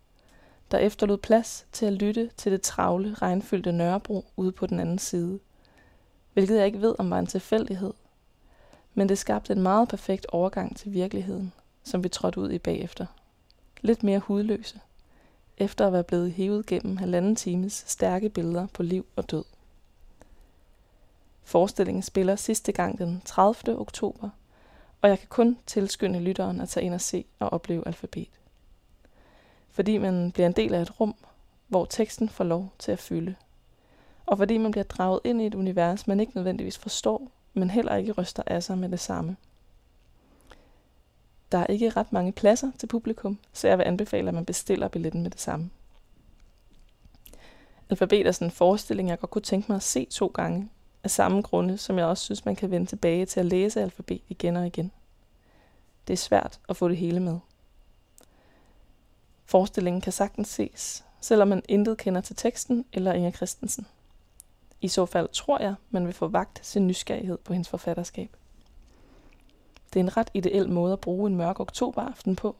der 0.71 0.77
efterlod 0.77 1.17
plads 1.17 1.65
til 1.71 1.85
at 1.85 1.93
lytte 1.93 2.29
til 2.37 2.51
det 2.51 2.61
travle, 2.61 3.13
regnfyldte 3.13 3.71
Nørrebro 3.71 4.25
ude 4.35 4.51
på 4.51 4.65
den 4.67 4.79
anden 4.79 4.99
side. 4.99 5.39
Hvilket 6.33 6.57
jeg 6.57 6.65
ikke 6.65 6.81
ved, 6.81 6.95
om 6.99 7.09
var 7.09 7.19
en 7.19 7.27
tilfældighed. 7.27 7.93
Men 8.93 9.09
det 9.09 9.17
skabte 9.17 9.53
en 9.53 9.61
meget 9.61 9.89
perfekt 9.89 10.25
overgang 10.29 10.77
til 10.77 10.93
virkeligheden, 10.93 11.53
som 11.83 12.03
vi 12.03 12.09
trådte 12.09 12.39
ud 12.39 12.51
i 12.51 12.59
bagefter. 12.59 13.05
Lidt 13.81 14.03
mere 14.03 14.19
hudløse, 14.19 14.79
efter 15.57 15.87
at 15.87 15.93
være 15.93 16.03
blevet 16.03 16.31
hævet 16.31 16.65
gennem 16.65 16.97
halvanden 16.97 17.35
times 17.35 17.83
stærke 17.87 18.29
billeder 18.29 18.67
på 18.73 18.83
liv 18.83 19.05
og 19.15 19.31
død. 19.31 19.43
Forestillingen 21.47 22.01
spiller 22.01 22.35
sidste 22.35 22.71
gang 22.71 22.97
den 22.97 23.21
30. 23.25 23.79
oktober, 23.79 24.29
og 25.01 25.09
jeg 25.09 25.19
kan 25.19 25.27
kun 25.27 25.57
tilskynde 25.65 26.19
lytteren 26.19 26.61
at 26.61 26.69
tage 26.69 26.85
ind 26.85 26.93
og 26.93 27.01
se 27.01 27.25
og 27.39 27.53
opleve 27.53 27.87
alfabet. 27.87 28.29
Fordi 29.71 29.97
man 29.97 30.31
bliver 30.31 30.47
en 30.47 30.53
del 30.53 30.73
af 30.73 30.81
et 30.81 30.99
rum, 30.99 31.15
hvor 31.67 31.85
teksten 31.85 32.29
får 32.29 32.43
lov 32.43 32.73
til 32.79 32.91
at 32.91 32.99
fylde. 32.99 33.35
Og 34.25 34.37
fordi 34.37 34.57
man 34.57 34.71
bliver 34.71 34.83
draget 34.83 35.19
ind 35.23 35.41
i 35.41 35.45
et 35.45 35.55
univers, 35.55 36.07
man 36.07 36.19
ikke 36.19 36.31
nødvendigvis 36.35 36.77
forstår, 36.77 37.31
men 37.53 37.69
heller 37.69 37.95
ikke 37.95 38.11
ryster 38.11 38.43
af 38.45 38.63
sig 38.63 38.77
med 38.77 38.89
det 38.89 38.99
samme. 38.99 39.37
Der 41.51 41.57
er 41.57 41.67
ikke 41.67 41.89
ret 41.89 42.13
mange 42.13 42.31
pladser 42.31 42.71
til 42.79 42.87
publikum, 42.87 43.39
så 43.53 43.67
jeg 43.67 43.77
vil 43.77 43.83
anbefale, 43.83 44.27
at 44.27 44.33
man 44.33 44.45
bestiller 44.45 44.87
billetten 44.87 45.23
med 45.23 45.31
det 45.31 45.41
samme. 45.41 45.69
Alfabet 47.89 48.27
er 48.27 48.31
sådan 48.31 48.47
en 48.47 48.51
forestilling, 48.51 49.09
jeg 49.09 49.19
godt 49.19 49.31
kunne 49.31 49.41
tænke 49.41 49.71
mig 49.71 49.75
at 49.75 49.83
se 49.83 50.05
to 50.05 50.27
gange, 50.27 50.69
af 51.07 51.11
samme 51.11 51.41
grunde, 51.41 51.77
som 51.77 51.97
jeg 51.97 52.05
også 52.05 52.23
synes, 52.23 52.45
man 52.45 52.55
kan 52.55 52.71
vende 52.71 52.85
tilbage 52.85 53.25
til 53.25 53.39
at 53.39 53.45
læse 53.45 53.81
alfabet 53.81 54.21
igen 54.29 54.55
og 54.55 54.67
igen. 54.67 54.91
Det 56.07 56.13
er 56.13 56.17
svært 56.17 56.59
at 56.69 56.77
få 56.77 56.89
det 56.89 56.97
hele 56.97 57.19
med. 57.19 57.39
Forestillingen 59.45 60.01
kan 60.01 60.13
sagtens 60.13 60.47
ses, 60.47 61.05
selvom 61.21 61.47
man 61.47 61.63
intet 61.69 61.97
kender 61.97 62.21
til 62.21 62.35
teksten 62.35 62.85
eller 62.93 63.13
Inger 63.13 63.31
Christensen. 63.31 63.87
I 64.81 64.87
så 64.87 65.05
fald 65.05 65.29
tror 65.33 65.61
jeg, 65.61 65.75
man 65.89 66.05
vil 66.05 66.13
få 66.13 66.27
vagt 66.27 66.65
sin 66.65 66.87
nysgerrighed 66.87 67.37
på 67.37 67.53
hendes 67.53 67.69
forfatterskab. 67.69 68.35
Det 69.93 69.99
er 69.99 70.03
en 70.03 70.17
ret 70.17 70.29
ideel 70.33 70.69
måde 70.69 70.93
at 70.93 70.99
bruge 70.99 71.29
en 71.29 71.35
mørk 71.35 71.59
oktoberaften 71.59 72.35
på. 72.35 72.55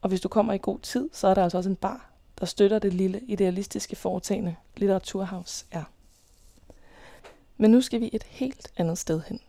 Og 0.00 0.08
hvis 0.08 0.20
du 0.20 0.28
kommer 0.28 0.52
i 0.52 0.58
god 0.62 0.78
tid, 0.78 1.10
så 1.12 1.28
er 1.28 1.34
der 1.34 1.42
altså 1.42 1.58
også 1.58 1.70
en 1.70 1.76
bar, 1.76 2.10
der 2.40 2.46
støtter 2.46 2.78
det 2.78 2.94
lille 2.94 3.20
idealistiske 3.20 3.96
foretagende 3.96 4.56
Litteraturhaus 4.76 5.66
er. 5.70 5.84
Men 7.62 7.70
nu 7.70 7.80
skal 7.80 8.00
vi 8.00 8.10
et 8.12 8.22
helt 8.22 8.72
andet 8.76 8.98
sted 8.98 9.20
hen. 9.26 9.40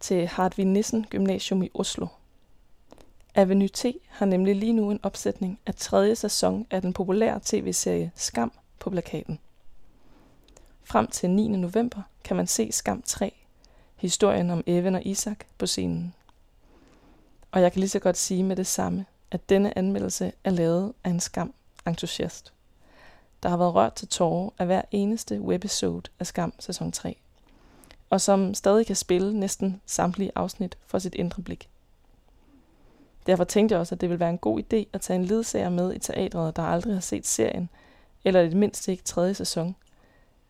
Til 0.00 0.26
Hartvig 0.26 0.66
Nissen 0.66 1.06
Gymnasium 1.10 1.62
i 1.62 1.70
Oslo. 1.74 2.06
Avenue 3.34 3.68
T 3.68 3.84
har 4.08 4.26
nemlig 4.26 4.56
lige 4.56 4.72
nu 4.72 4.90
en 4.90 5.00
opsætning 5.02 5.58
af 5.66 5.74
tredje 5.74 6.16
sæson 6.16 6.66
af 6.70 6.82
den 6.82 6.92
populære 6.92 7.40
tv-serie 7.44 8.12
Skam 8.14 8.52
på 8.78 8.90
plakaten. 8.90 9.38
Frem 10.84 11.06
til 11.06 11.30
9. 11.30 11.48
november 11.48 12.02
kan 12.24 12.36
man 12.36 12.46
se 12.46 12.72
Skam 12.72 13.02
3, 13.02 13.32
historien 13.96 14.50
om 14.50 14.64
Evan 14.66 14.94
og 14.94 15.06
Isak 15.06 15.44
på 15.58 15.66
scenen. 15.66 16.14
Og 17.50 17.62
jeg 17.62 17.72
kan 17.72 17.80
lige 17.80 17.90
så 17.90 17.98
godt 17.98 18.16
sige 18.16 18.42
med 18.42 18.56
det 18.56 18.66
samme, 18.66 19.06
at 19.30 19.48
denne 19.48 19.78
anmeldelse 19.78 20.32
er 20.44 20.50
lavet 20.50 20.92
af 21.04 21.10
en 21.10 21.20
skam 21.20 21.54
entusiast. 21.86 22.55
Der 23.42 23.48
har 23.48 23.56
været 23.56 23.74
rørt 23.74 23.94
til 23.94 24.08
tårer 24.08 24.50
af 24.58 24.66
hver 24.66 24.82
eneste 24.90 25.40
webisode 25.40 26.10
af 26.20 26.26
Skam 26.26 26.52
sæson 26.58 26.92
3, 26.92 27.16
og 28.10 28.20
som 28.20 28.54
stadig 28.54 28.86
kan 28.86 28.96
spille 28.96 29.40
næsten 29.40 29.80
samtlige 29.86 30.32
afsnit 30.34 30.78
for 30.86 30.98
sit 30.98 31.14
indre 31.14 31.42
blik. 31.42 31.68
Derfor 33.26 33.44
tænkte 33.44 33.72
jeg 33.72 33.80
også, 33.80 33.94
at 33.94 34.00
det 34.00 34.08
ville 34.08 34.20
være 34.20 34.30
en 34.30 34.38
god 34.38 34.60
idé 34.60 34.84
at 34.92 35.00
tage 35.00 35.18
en 35.18 35.24
ledsager 35.24 35.68
med 35.68 35.94
i 35.94 35.98
teatret, 35.98 36.56
der 36.56 36.62
aldrig 36.62 36.94
har 36.94 37.00
set 37.00 37.26
serien, 37.26 37.68
eller 38.24 38.40
i 38.40 38.48
det 38.48 38.56
mindste 38.56 38.92
ikke 38.92 39.04
tredje 39.04 39.34
sæson. 39.34 39.76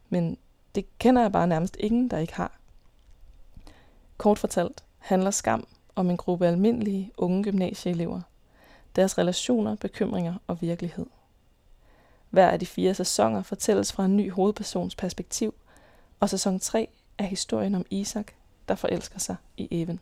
Men 0.08 0.38
det 0.74 0.98
kender 0.98 1.22
jeg 1.22 1.32
bare 1.32 1.46
nærmest 1.46 1.76
ingen, 1.80 2.10
der 2.10 2.18
ikke 2.18 2.34
har. 2.34 2.58
Kort 4.16 4.38
fortalt 4.38 4.84
handler 4.98 5.30
Skam 5.30 5.66
om 5.94 6.10
en 6.10 6.16
gruppe 6.16 6.46
almindelige 6.46 7.12
unge 7.16 7.44
gymnasieelever, 7.44 8.20
deres 8.96 9.18
relationer, 9.18 9.74
bekymringer 9.74 10.34
og 10.46 10.62
virkelighed. 10.62 11.06
Hver 12.30 12.48
af 12.48 12.58
de 12.58 12.66
fire 12.66 12.94
sæsoner 12.94 13.42
fortælles 13.42 13.92
fra 13.92 14.04
en 14.04 14.16
ny 14.16 14.32
hovedpersons 14.32 14.94
perspektiv, 14.94 15.54
og 16.20 16.30
sæson 16.30 16.60
3 16.60 16.88
er 17.18 17.24
historien 17.24 17.74
om 17.74 17.86
Isak, 17.90 18.32
der 18.68 18.74
forelsker 18.74 19.18
sig 19.18 19.36
i 19.56 19.68
Even. 19.70 20.00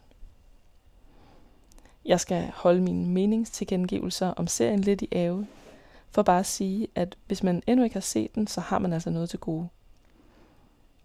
Jeg 2.05 2.21
skal 2.21 2.53
holde 2.55 2.81
mine 2.81 3.07
meningstilkendegivelser 3.07 4.29
om 4.29 4.47
serien 4.47 4.81
lidt 4.81 5.03
i 5.03 5.09
ave, 5.13 5.47
for 6.11 6.23
bare 6.23 6.41
at 6.41 6.47
sige, 6.47 6.89
at 6.95 7.17
hvis 7.27 7.43
man 7.43 7.63
endnu 7.67 7.85
ikke 7.85 7.95
har 7.95 8.01
set 8.01 8.35
den, 8.35 8.47
så 8.47 8.61
har 8.61 8.79
man 8.79 8.93
altså 8.93 9.11
noget 9.11 9.31
til 9.31 9.39
gode. 9.39 9.69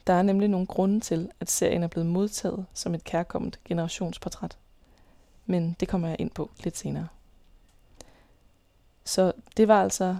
Der 0.07 0.13
er 0.13 0.21
nemlig 0.21 0.49
nogle 0.49 0.67
grunde 0.67 0.99
til, 0.99 1.31
at 1.39 1.51
serien 1.51 1.83
er 1.83 1.87
blevet 1.87 2.07
modtaget 2.07 2.65
som 2.73 2.95
et 2.95 3.03
kærkommet 3.03 3.59
generationsportræt. 3.65 4.57
Men 5.45 5.75
det 5.79 5.87
kommer 5.87 6.07
jeg 6.07 6.19
ind 6.19 6.31
på 6.31 6.51
lidt 6.63 6.77
senere. 6.77 7.07
Så 9.03 9.31
det 9.57 9.67
var 9.67 9.83
altså 9.83 10.17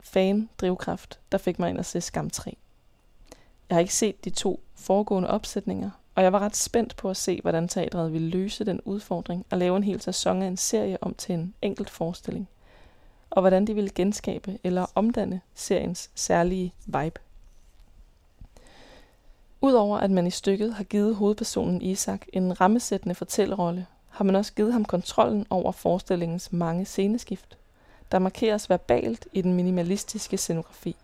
fan-drivkraft, 0.00 1.18
der 1.32 1.38
fik 1.38 1.58
mig 1.58 1.70
ind 1.70 1.78
at 1.78 1.86
se 1.86 2.00
Skam 2.00 2.30
3. 2.30 2.56
Jeg 3.68 3.76
har 3.76 3.80
ikke 3.80 3.94
set 3.94 4.24
de 4.24 4.30
to 4.30 4.60
foregående 4.74 5.30
opsætninger, 5.30 5.90
og 6.14 6.22
jeg 6.22 6.32
var 6.32 6.38
ret 6.38 6.56
spændt 6.56 6.96
på 6.96 7.10
at 7.10 7.16
se, 7.16 7.40
hvordan 7.40 7.68
teatret 7.68 8.12
ville 8.12 8.28
løse 8.28 8.64
den 8.64 8.80
udfordring 8.84 9.46
at 9.50 9.58
lave 9.58 9.76
en 9.76 9.84
hel 9.84 10.00
sæson 10.00 10.42
af 10.42 10.46
en 10.46 10.56
serie 10.56 11.02
om 11.02 11.14
til 11.14 11.34
en 11.34 11.54
enkelt 11.62 11.90
forestilling, 11.90 12.48
og 13.30 13.42
hvordan 13.42 13.66
de 13.66 13.74
ville 13.74 13.90
genskabe 13.90 14.58
eller 14.64 14.86
omdanne 14.94 15.40
seriens 15.54 16.10
særlige 16.14 16.74
vibe. 16.86 17.20
Udover 19.60 19.98
at 19.98 20.10
man 20.10 20.26
i 20.26 20.30
stykket 20.30 20.74
har 20.74 20.84
givet 20.84 21.16
hovedpersonen 21.16 21.82
Isak 21.82 22.26
en 22.32 22.60
rammesættende 22.60 23.14
fortællerrolle, 23.14 23.86
har 24.08 24.24
man 24.24 24.36
også 24.36 24.54
givet 24.54 24.72
ham 24.72 24.84
kontrollen 24.84 25.46
over 25.50 25.72
forestillingens 25.72 26.52
mange 26.52 26.84
sceneskift, 26.84 27.58
der 28.12 28.18
markeres 28.18 28.70
verbalt 28.70 29.28
i 29.32 29.42
den 29.42 29.54
minimalistiske 29.54 30.36
scenografi. 30.36 30.96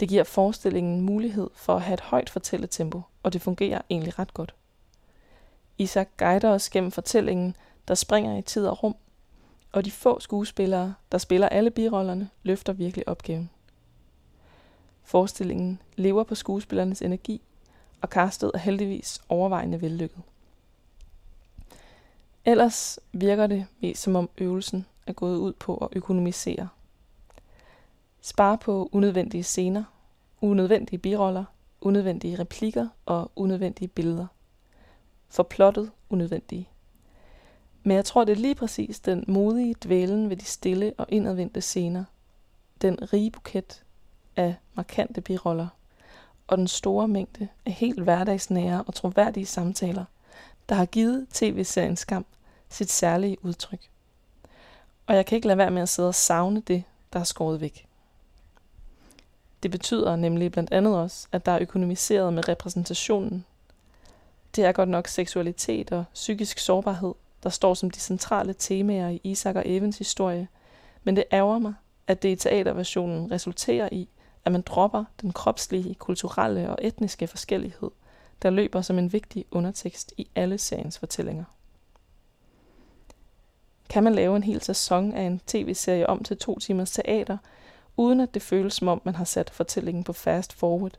Det 0.00 0.08
giver 0.08 0.24
forestillingen 0.24 1.00
mulighed 1.00 1.50
for 1.54 1.74
at 1.76 1.82
have 1.82 1.94
et 1.94 2.00
højt 2.00 2.30
fortælletempo, 2.30 3.02
og 3.22 3.32
det 3.32 3.42
fungerer 3.42 3.80
egentlig 3.90 4.18
ret 4.18 4.34
godt. 4.34 4.54
Isaac 5.78 6.08
guider 6.16 6.50
os 6.50 6.70
gennem 6.70 6.90
fortællingen, 6.90 7.56
der 7.88 7.94
springer 7.94 8.38
i 8.38 8.42
tid 8.42 8.66
og 8.66 8.82
rum, 8.82 8.96
og 9.72 9.84
de 9.84 9.90
få 9.90 10.20
skuespillere, 10.20 10.94
der 11.12 11.18
spiller 11.18 11.48
alle 11.48 11.70
birollerne, 11.70 12.30
løfter 12.42 12.72
virkelig 12.72 13.08
opgaven. 13.08 13.50
Forestillingen 15.02 15.82
lever 15.96 16.24
på 16.24 16.34
skuespillernes 16.34 17.02
energi, 17.02 17.42
og 18.00 18.08
castet 18.08 18.50
er 18.54 18.58
heldigvis 18.58 19.20
overvejende 19.28 19.80
vellykket. 19.80 20.22
Ellers 22.44 22.98
virker 23.12 23.46
det 23.46 23.66
mest 23.80 24.02
som 24.02 24.16
om 24.16 24.30
øvelsen 24.38 24.86
er 25.06 25.12
gået 25.12 25.36
ud 25.36 25.52
på 25.52 25.76
at 25.76 25.88
økonomisere. 25.92 26.68
Spare 28.20 28.58
på 28.58 28.88
unødvendige 28.92 29.42
scener, 29.42 29.84
unødvendige 30.40 30.98
biroller, 30.98 31.44
unødvendige 31.80 32.38
replikker 32.38 32.88
og 33.06 33.30
unødvendige 33.36 33.88
billeder. 33.88 34.26
For 35.28 35.42
plottet 35.42 35.90
unødvendige. 36.10 36.68
Men 37.82 37.96
jeg 37.96 38.04
tror, 38.04 38.24
det 38.24 38.32
er 38.32 38.36
lige 38.36 38.54
præcis 38.54 39.00
den 39.00 39.24
modige 39.28 39.74
dvælen 39.84 40.30
ved 40.30 40.36
de 40.36 40.44
stille 40.44 40.92
og 40.98 41.06
indadvendte 41.08 41.60
scener. 41.60 42.04
Den 42.82 43.12
rige 43.12 43.30
buket 43.30 43.84
af 44.36 44.54
markante 44.74 45.20
biroller 45.20 45.68
og 46.46 46.58
den 46.58 46.68
store 46.68 47.08
mængde 47.08 47.48
af 47.66 47.72
helt 47.72 48.00
hverdagsnære 48.00 48.84
og 48.86 48.94
troværdige 48.94 49.46
samtaler, 49.46 50.04
der 50.68 50.74
har 50.74 50.86
givet 50.86 51.26
tv-serien 51.28 51.96
Skam 51.96 52.26
sit 52.68 52.90
særlige 52.90 53.36
udtryk. 53.42 53.93
Og 55.06 55.14
jeg 55.14 55.26
kan 55.26 55.36
ikke 55.36 55.46
lade 55.46 55.58
være 55.58 55.70
med 55.70 55.82
at 55.82 55.88
sidde 55.88 56.08
og 56.08 56.14
savne 56.14 56.60
det, 56.60 56.84
der 57.12 57.20
er 57.20 57.24
skåret 57.24 57.60
væk. 57.60 57.86
Det 59.62 59.70
betyder 59.70 60.16
nemlig 60.16 60.52
blandt 60.52 60.72
andet 60.72 60.96
også, 60.96 61.28
at 61.32 61.46
der 61.46 61.52
er 61.52 61.58
økonomiseret 61.60 62.32
med 62.32 62.48
repræsentationen. 62.48 63.44
Det 64.56 64.64
er 64.64 64.72
godt 64.72 64.88
nok 64.88 65.08
seksualitet 65.08 65.92
og 65.92 66.04
psykisk 66.14 66.58
sårbarhed, 66.58 67.14
der 67.42 67.50
står 67.50 67.74
som 67.74 67.90
de 67.90 68.00
centrale 68.00 68.52
temaer 68.52 69.08
i 69.08 69.20
Isak 69.24 69.56
og 69.56 69.62
Evens 69.66 69.98
historie, 69.98 70.48
men 71.04 71.16
det 71.16 71.24
ærger 71.32 71.58
mig, 71.58 71.74
at 72.06 72.22
det 72.22 72.28
i 72.28 72.36
teaterversionen 72.36 73.30
resulterer 73.30 73.88
i, 73.92 74.08
at 74.44 74.52
man 74.52 74.62
dropper 74.62 75.04
den 75.20 75.32
kropslige, 75.32 75.94
kulturelle 75.94 76.70
og 76.70 76.78
etniske 76.82 77.26
forskellighed, 77.26 77.90
der 78.42 78.50
løber 78.50 78.82
som 78.82 78.98
en 78.98 79.12
vigtig 79.12 79.44
undertekst 79.50 80.12
i 80.16 80.28
alle 80.34 80.58
seriens 80.58 80.98
fortællinger. 80.98 81.44
Kan 83.88 84.04
man 84.04 84.14
lave 84.14 84.36
en 84.36 84.42
hel 84.42 84.62
sæson 84.62 85.12
af 85.12 85.22
en 85.22 85.40
tv-serie 85.46 86.06
om 86.06 86.24
til 86.24 86.36
to 86.38 86.58
timers 86.58 86.90
teater, 86.90 87.38
uden 87.96 88.20
at 88.20 88.34
det 88.34 88.42
føles 88.42 88.74
som 88.74 88.88
om, 88.88 89.00
man 89.04 89.14
har 89.14 89.24
sat 89.24 89.50
fortællingen 89.50 90.04
på 90.04 90.12
fast 90.12 90.52
forward? 90.52 90.98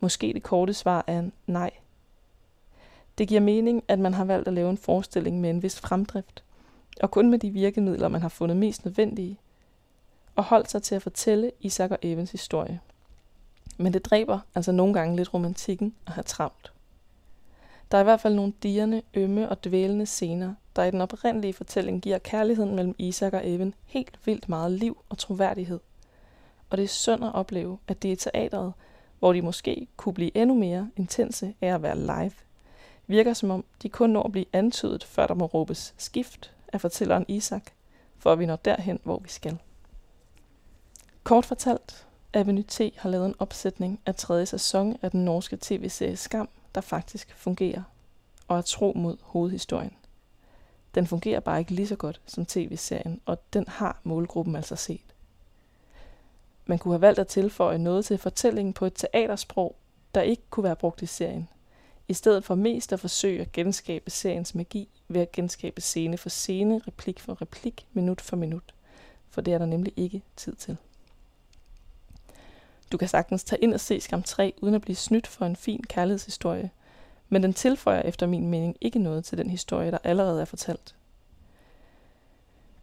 Måske 0.00 0.32
det 0.32 0.42
korte 0.42 0.74
svar 0.74 1.04
er 1.06 1.18
en 1.18 1.32
nej. 1.46 1.70
Det 3.18 3.28
giver 3.28 3.40
mening, 3.40 3.84
at 3.88 3.98
man 3.98 4.14
har 4.14 4.24
valgt 4.24 4.48
at 4.48 4.54
lave 4.54 4.70
en 4.70 4.78
forestilling 4.78 5.40
med 5.40 5.50
en 5.50 5.62
vis 5.62 5.80
fremdrift, 5.80 6.44
og 7.00 7.10
kun 7.10 7.30
med 7.30 7.38
de 7.38 7.50
virkemidler, 7.50 8.08
man 8.08 8.22
har 8.22 8.28
fundet 8.28 8.56
mest 8.56 8.84
nødvendige, 8.84 9.38
og 10.36 10.44
holdt 10.44 10.70
sig 10.70 10.82
til 10.82 10.94
at 10.94 11.02
fortælle 11.02 11.52
Isak 11.60 11.90
og 11.90 11.98
Evans 12.02 12.30
historie. 12.30 12.80
Men 13.76 13.92
det 13.92 14.04
dræber 14.04 14.38
altså 14.54 14.72
nogle 14.72 14.94
gange 14.94 15.16
lidt 15.16 15.34
romantikken 15.34 15.94
at 16.06 16.12
have 16.12 16.24
travlt. 16.24 16.72
Der 17.90 17.98
er 17.98 18.02
i 18.02 18.04
hvert 18.04 18.20
fald 18.20 18.34
nogle 18.34 18.52
dierne, 18.62 19.02
ømme 19.14 19.48
og 19.48 19.64
dvælende 19.64 20.06
scener, 20.06 20.54
der 20.80 20.86
i 20.86 20.90
den 20.90 21.00
oprindelige 21.00 21.52
fortælling 21.52 22.02
giver 22.02 22.18
kærligheden 22.18 22.74
mellem 22.74 22.94
Isak 22.98 23.32
og 23.32 23.48
Evan 23.48 23.74
helt 23.84 24.18
vildt 24.24 24.48
meget 24.48 24.72
liv 24.72 25.04
og 25.08 25.18
troværdighed. 25.18 25.80
Og 26.70 26.76
det 26.76 26.84
er 26.84 26.88
synd 26.88 27.24
at 27.24 27.34
opleve, 27.34 27.78
at 27.88 28.02
det 28.02 28.12
er 28.12 28.16
teateret, 28.16 28.72
hvor 29.18 29.32
de 29.32 29.42
måske 29.42 29.86
kunne 29.96 30.14
blive 30.14 30.36
endnu 30.36 30.58
mere 30.58 30.90
intense 30.96 31.54
af 31.60 31.74
at 31.74 31.82
være 31.82 31.98
live, 31.98 32.32
virker 33.06 33.32
som 33.32 33.50
om 33.50 33.64
de 33.82 33.88
kun 33.88 34.10
når 34.10 34.22
at 34.22 34.32
blive 34.32 34.44
antydet, 34.52 35.04
før 35.04 35.26
der 35.26 35.34
må 35.34 35.44
råbes 35.44 35.94
skift 35.98 36.54
af 36.72 36.80
fortælleren 36.80 37.24
Isak, 37.28 37.62
for 38.18 38.32
at 38.32 38.38
vi 38.38 38.46
når 38.46 38.56
derhen, 38.56 39.00
hvor 39.02 39.18
vi 39.18 39.28
skal. 39.28 39.58
Kort 41.24 41.44
fortalt, 41.46 42.06
Avenue 42.32 42.64
T 42.68 42.80
har 42.96 43.08
lavet 43.08 43.26
en 43.26 43.34
opsætning 43.38 44.00
af 44.06 44.14
tredje 44.14 44.46
sæson 44.46 44.96
af 45.02 45.10
den 45.10 45.24
norske 45.24 45.58
tv-serie 45.60 46.16
Skam, 46.16 46.48
der 46.74 46.80
faktisk 46.80 47.34
fungerer, 47.36 47.82
og 48.48 48.58
er 48.58 48.62
tro 48.62 48.92
mod 48.96 49.16
hovedhistorien. 49.22 49.92
Den 50.94 51.06
fungerer 51.06 51.40
bare 51.40 51.58
ikke 51.58 51.74
lige 51.74 51.88
så 51.88 51.96
godt 51.96 52.20
som 52.26 52.46
tv-serien, 52.46 53.20
og 53.26 53.52
den 53.52 53.64
har 53.68 54.00
målgruppen 54.04 54.56
altså 54.56 54.76
set. 54.76 55.14
Man 56.66 56.78
kunne 56.78 56.94
have 56.94 57.00
valgt 57.00 57.18
at 57.18 57.26
tilføje 57.26 57.78
noget 57.78 58.04
til 58.04 58.18
fortællingen 58.18 58.72
på 58.72 58.86
et 58.86 58.94
teatersprog, 58.94 59.76
der 60.14 60.20
ikke 60.20 60.42
kunne 60.50 60.64
være 60.64 60.76
brugt 60.76 61.02
i 61.02 61.06
serien. 61.06 61.48
i 62.08 62.14
stedet 62.14 62.44
for 62.44 62.54
mest 62.54 62.92
at 62.92 63.00
forsøge 63.00 63.40
at 63.40 63.52
genskabe 63.52 64.10
seriens 64.10 64.54
magi 64.54 64.88
ved 65.08 65.20
at 65.20 65.32
genskabe 65.32 65.80
scene 65.80 66.18
for 66.18 66.28
scene, 66.28 66.80
replik 66.86 67.20
for 67.20 67.42
replik, 67.42 67.86
minut 67.92 68.20
for 68.20 68.36
minut. 68.36 68.74
For 69.30 69.40
det 69.40 69.54
er 69.54 69.58
der 69.58 69.66
nemlig 69.66 69.92
ikke 69.96 70.22
tid 70.36 70.54
til. 70.54 70.76
Du 72.92 72.96
kan 72.96 73.08
sagtens 73.08 73.44
tage 73.44 73.62
ind 73.62 73.74
og 73.74 73.80
se 73.80 74.00
Skam 74.00 74.22
3 74.22 74.54
uden 74.62 74.74
at 74.74 74.82
blive 74.82 74.96
snydt 74.96 75.26
for 75.26 75.44
en 75.44 75.56
fin 75.56 75.84
kærlighedshistorie, 75.88 76.70
men 77.30 77.42
den 77.42 77.52
tilføjer 77.52 78.02
efter 78.02 78.26
min 78.26 78.48
mening 78.48 78.76
ikke 78.80 78.98
noget 78.98 79.24
til 79.24 79.38
den 79.38 79.50
historie, 79.50 79.90
der 79.90 79.98
allerede 80.04 80.40
er 80.40 80.44
fortalt. 80.44 80.94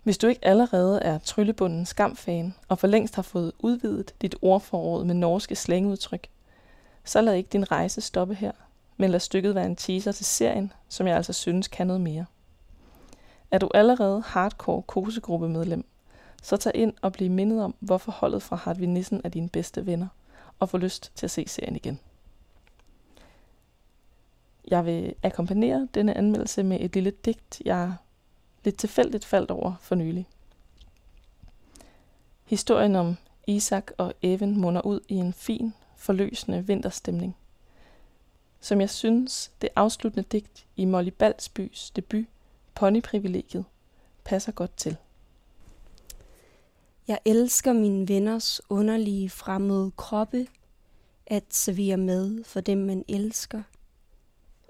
Hvis 0.04 0.18
du 0.18 0.28
ikke 0.28 0.46
allerede 0.46 1.02
er 1.02 1.18
tryllebunden 1.18 1.86
skamfan 1.86 2.56
og 2.68 2.80
for 2.80 2.88
længst 2.88 3.16
har 3.16 3.22
fået 3.22 3.52
udvidet 3.60 4.14
dit 4.22 4.36
ordforråd 4.42 5.06
med 5.06 5.16
norske 5.16 5.56
slangudtryk, 5.56 6.28
så 7.04 7.22
lad 7.22 7.34
ikke 7.36 7.50
din 7.50 7.72
rejse 7.72 8.02
stoppe 8.02 8.36
her, 8.36 8.52
men 8.98 9.10
lad 9.10 9.20
stykket 9.20 9.56
være 9.56 9.66
en 9.66 9.76
teaser 9.76 10.12
til 10.12 10.26
serien, 10.26 10.74
som 10.90 11.08
jeg 11.08 11.16
altså 11.16 11.34
synes 11.34 11.68
kan 11.68 11.88
noget 11.88 12.02
mere. 12.02 12.26
Er 13.52 13.58
du 13.58 13.70
allerede 13.74 14.22
hardcore 14.26 14.82
kosegruppemedlem, 14.82 15.86
så 16.44 16.58
tag 16.58 16.76
ind 16.76 16.94
og 17.02 17.14
bliv 17.14 17.32
mindet 17.32 17.64
om, 17.64 17.76
hvorfor 17.80 18.12
holdet 18.12 18.44
fra 18.44 18.56
Hartvig 18.56 18.88
Nissen 18.88 19.22
er 19.24 19.30
dine 19.30 19.50
bedste 19.50 19.86
venner, 19.86 20.08
og 20.60 20.70
få 20.70 20.78
lyst 20.78 21.12
til 21.16 21.26
at 21.26 21.32
se 21.32 21.46
serien 21.48 21.76
igen. 21.76 22.00
Jeg 24.68 24.86
vil 24.86 25.16
akkompagnere 25.24 25.88
denne 25.94 26.18
anmeldelse 26.18 26.64
med 26.64 26.78
et 26.82 26.94
lille 26.94 27.12
digt, 27.12 27.62
jeg 27.66 27.96
lidt 28.64 28.78
tilfældigt 28.78 29.26
faldt 29.26 29.52
over 29.52 29.74
for 29.82 29.96
nylig. 29.96 30.28
Historien 32.46 32.96
om 32.96 33.18
Isak 33.48 33.92
og 33.98 34.14
Even 34.22 34.62
munder 34.62 34.82
ud 34.82 35.00
i 35.08 35.16
en 35.16 35.34
fin, 35.34 35.74
forløsende 35.96 36.68
vinterstemning. 36.68 37.36
Som 38.60 38.82
jeg 38.82 38.90
synes, 38.90 39.52
det 39.62 39.70
afsluttende 39.76 40.28
digt 40.32 40.66
i 40.76 40.86
Molly 40.86 41.10
Balsbys 41.10 41.92
debut, 41.92 42.26
Ponyprivilegiet, 42.76 43.66
passer 44.24 44.52
godt 44.52 44.78
til. 44.78 44.98
Jeg 47.08 47.20
elsker 47.26 47.74
mine 47.74 48.08
venners 48.08 48.62
underlige 48.70 49.30
fremmede 49.30 49.92
kroppe, 49.98 50.48
at 51.28 51.44
servere 51.50 51.98
med 51.98 52.44
for 52.44 52.62
dem, 52.62 52.78
man 52.78 53.06
elsker, 53.08 53.64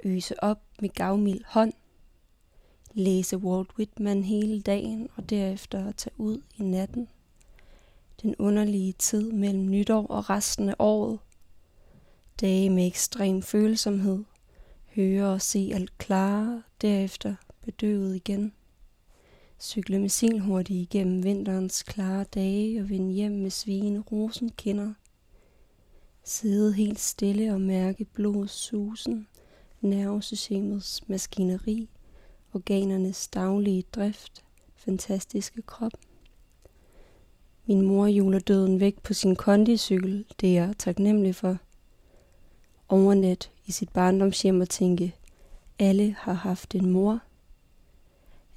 øse 0.08 0.44
op 0.44 0.62
med 0.82 0.90
gavmild 0.90 1.42
hånd, 1.46 1.74
læse 2.94 3.38
Walt 3.38 3.70
Whitman 3.78 4.24
hele 4.24 4.62
dagen 4.62 5.10
og 5.16 5.30
derefter 5.30 5.92
tage 5.92 6.14
ud 6.18 6.42
i 6.58 6.64
natten. 6.64 7.08
Den 8.22 8.36
underlige 8.40 8.94
tid 8.94 9.32
mellem 9.32 9.70
nytår 9.70 10.08
og 10.08 10.30
resten 10.30 10.70
af 10.70 10.76
året. 10.80 11.20
Dage 12.42 12.70
med 12.70 12.88
ekstrem 12.88 13.42
følsomhed. 13.42 14.24
Høre 14.96 15.34
og 15.34 15.42
se 15.42 15.72
alt 15.74 15.98
klare, 15.98 16.64
derefter 16.82 17.36
bedøvet 17.66 18.16
igen. 18.16 18.54
Cykle 19.60 20.00
med 20.00 20.10
sin 20.10 20.40
hurtigt 20.40 20.94
igennem 20.94 21.24
vinterens 21.24 21.84
klare 21.84 22.24
dage 22.24 22.82
og 22.82 22.90
vende 22.90 23.14
hjem 23.14 23.32
med 23.32 23.50
svigende 23.50 24.00
rosenkinder. 24.00 24.94
Sidde 26.24 26.74
helt 26.74 27.00
stille 27.00 27.54
og 27.54 27.62
mærke 27.62 28.06
blodsusen 28.06 28.96
susen, 28.96 29.28
nervesystemets 29.82 31.10
maskineri 31.10 31.90
organernes 32.54 33.28
daglige 33.28 33.84
drift, 33.96 34.44
fantastiske 34.76 35.62
krop. 35.62 35.92
Min 37.66 37.82
mor 37.82 38.06
juler 38.08 38.40
døden 38.40 38.80
væk 38.80 39.02
på 39.04 39.14
sin 39.14 39.36
kondicykel, 39.36 40.26
det 40.42 40.58
er 40.58 40.66
jeg 40.66 40.76
taknemmelig 40.78 41.36
for. 41.36 41.58
Overnet 42.90 43.52
i 43.66 43.72
sit 43.72 43.90
barndomshjem 43.90 44.62
og 44.62 44.70
tænke, 44.70 45.16
alle 45.80 46.16
har 46.20 46.34
haft 46.34 46.76
en 46.76 46.90
mor. 46.90 47.20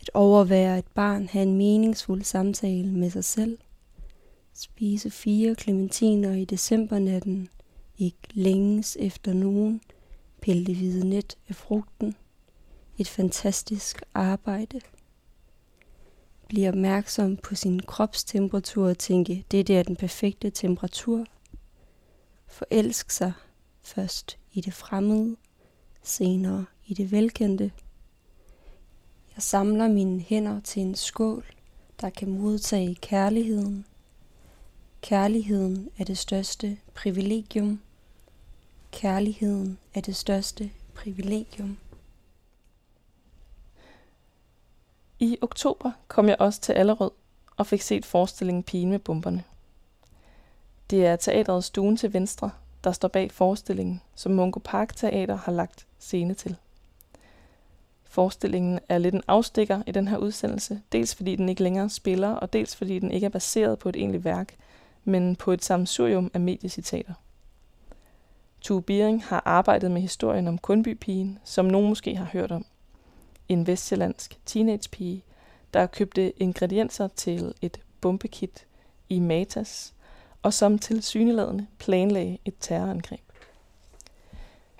At 0.00 0.10
overvære 0.14 0.78
et 0.78 0.86
barn, 0.94 1.28
have 1.28 1.42
en 1.42 1.56
meningsfuld 1.56 2.22
samtale 2.22 2.92
med 2.92 3.10
sig 3.10 3.24
selv. 3.24 3.58
Spise 4.54 5.10
fire 5.10 5.54
klementiner 5.54 6.32
i 6.32 6.44
decembernatten, 6.44 7.48
ikke 7.98 8.18
længes 8.32 8.96
efter 9.00 9.32
nogen, 9.32 9.80
pille 10.40 10.66
det 10.66 10.76
hvide 10.76 11.08
net 11.08 11.36
af 11.48 11.54
frugten 11.54 12.16
et 12.98 13.08
fantastisk 13.08 14.02
arbejde. 14.14 14.80
Bliv 16.48 16.68
opmærksom 16.68 17.36
på 17.36 17.54
sin 17.54 17.80
kropstemperatur 17.80 18.88
og 18.88 18.98
tænke, 18.98 19.44
det 19.50 19.70
er 19.70 19.82
den 19.82 19.96
perfekte 19.96 20.50
temperatur. 20.50 21.26
Forelsk 22.46 23.10
sig 23.10 23.32
først 23.82 24.38
i 24.52 24.60
det 24.60 24.74
fremmede, 24.74 25.36
senere 26.02 26.64
i 26.86 26.94
det 26.94 27.12
velkendte. 27.12 27.72
Jeg 29.34 29.42
samler 29.42 29.88
mine 29.88 30.20
hænder 30.20 30.60
til 30.60 30.82
en 30.82 30.94
skål, 30.94 31.44
der 32.00 32.10
kan 32.10 32.28
modtage 32.28 32.94
kærligheden. 32.94 33.86
Kærligheden 35.00 35.88
er 35.98 36.04
det 36.04 36.18
største 36.18 36.78
privilegium. 36.94 37.80
Kærligheden 38.92 39.78
er 39.94 40.00
det 40.00 40.16
største 40.16 40.70
privilegium. 40.94 41.78
I 45.18 45.38
oktober 45.40 45.92
kom 46.08 46.28
jeg 46.28 46.36
også 46.38 46.60
til 46.60 46.72
Allerød 46.72 47.10
og 47.56 47.66
fik 47.66 47.82
set 47.82 48.06
forestillingen 48.06 48.62
Pigen 48.62 48.90
med 48.90 48.98
bomberne. 48.98 49.44
Det 50.90 51.06
er 51.06 51.16
teaterets 51.16 51.66
Stuen 51.66 51.96
til 51.96 52.12
Venstre, 52.12 52.50
der 52.84 52.92
står 52.92 53.08
bag 53.08 53.32
forestillingen, 53.32 54.00
som 54.14 54.32
Mungo 54.32 54.60
Park 54.64 54.96
Teater 54.96 55.36
har 55.36 55.52
lagt 55.52 55.86
scene 55.98 56.34
til. 56.34 56.56
Forestillingen 58.04 58.80
er 58.88 58.98
lidt 58.98 59.14
en 59.14 59.22
afstikker 59.28 59.82
i 59.86 59.92
den 59.92 60.08
her 60.08 60.16
udsendelse, 60.16 60.82
dels 60.92 61.14
fordi 61.14 61.36
den 61.36 61.48
ikke 61.48 61.62
længere 61.62 61.90
spiller, 61.90 62.28
og 62.28 62.52
dels 62.52 62.76
fordi 62.76 62.98
den 62.98 63.10
ikke 63.10 63.24
er 63.24 63.30
baseret 63.30 63.78
på 63.78 63.88
et 63.88 63.96
egentligt 63.96 64.24
værk, 64.24 64.56
men 65.04 65.36
på 65.36 65.52
et 65.52 65.64
sammensurium 65.64 66.30
af 66.34 66.40
mediecitater. 66.40 67.14
Tue 68.60 68.82
Biering 68.82 69.24
har 69.24 69.42
arbejdet 69.44 69.90
med 69.90 70.00
historien 70.00 70.48
om 70.48 70.58
Kundbypigen, 70.58 71.38
som 71.44 71.64
nogen 71.64 71.88
måske 71.88 72.16
har 72.16 72.24
hørt 72.24 72.52
om 72.52 72.66
en 73.48 73.66
vestjyllandsk 73.66 74.38
teenagepige, 74.46 75.24
der 75.74 75.86
købte 75.86 76.42
ingredienser 76.42 77.08
til 77.08 77.54
et 77.62 77.80
bombekit 78.00 78.66
i 79.08 79.20
Matas, 79.20 79.94
og 80.42 80.54
som 80.54 80.78
til 80.78 81.02
syneladende 81.02 81.66
planlagde 81.78 82.38
et 82.44 82.54
terrorangreb. 82.60 83.20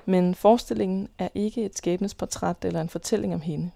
Men 0.05 0.35
forestillingen 0.35 1.09
er 1.19 1.29
ikke 1.35 1.65
et 1.65 1.79
skæbnesportræt 1.79 2.65
eller 2.65 2.81
en 2.81 2.89
fortælling 2.89 3.35
om 3.35 3.41
hende. 3.41 3.71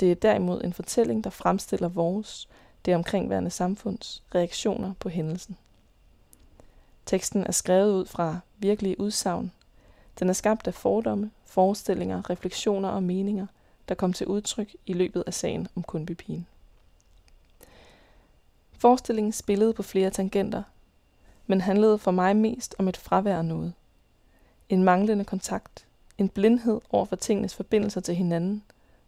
Det 0.00 0.10
er 0.10 0.14
derimod 0.14 0.64
en 0.64 0.72
fortælling, 0.72 1.24
der 1.24 1.30
fremstiller 1.30 1.88
vores, 1.88 2.48
det 2.84 2.94
omkringværende 2.94 3.50
samfunds, 3.50 4.22
reaktioner 4.34 4.92
på 5.00 5.08
hændelsen. 5.08 5.56
Teksten 7.12 7.44
er 7.44 7.52
skrevet 7.52 7.92
ud 7.92 8.06
fra 8.06 8.38
virkelige 8.58 9.00
udsagn. 9.00 9.52
Den 10.18 10.28
er 10.28 10.32
skabt 10.32 10.66
af 10.66 10.74
fordomme, 10.74 11.30
forestillinger, 11.44 12.30
refleksioner 12.30 12.88
og 12.88 13.02
meninger– 13.02 13.46
der 13.88 13.94
kom 13.94 14.12
til 14.12 14.26
udtryk 14.26 14.76
i 14.86 14.92
løbet 14.92 15.24
af 15.26 15.34
sagen 15.34 15.68
om 15.76 15.82
Kundbypigen. 15.82 16.46
Forestillingen 18.72 19.32
spillede 19.32 19.72
på 19.72 19.82
flere 19.82 20.10
tangenter, 20.10 20.62
men 21.46 21.60
handlede 21.60 21.98
for 21.98 22.10
mig 22.10 22.36
mest 22.36 22.74
om 22.78 22.88
et 22.88 22.96
fravær 22.96 23.38
af 23.38 23.44
noget. 23.44 23.72
En 24.68 24.84
manglende 24.84 25.24
kontakt, 25.24 25.86
en 26.18 26.28
blindhed 26.28 26.80
over 26.90 27.04
for 27.04 27.16
tingenes 27.16 27.54
forbindelser 27.54 28.00
til 28.00 28.14
hinanden, 28.14 28.62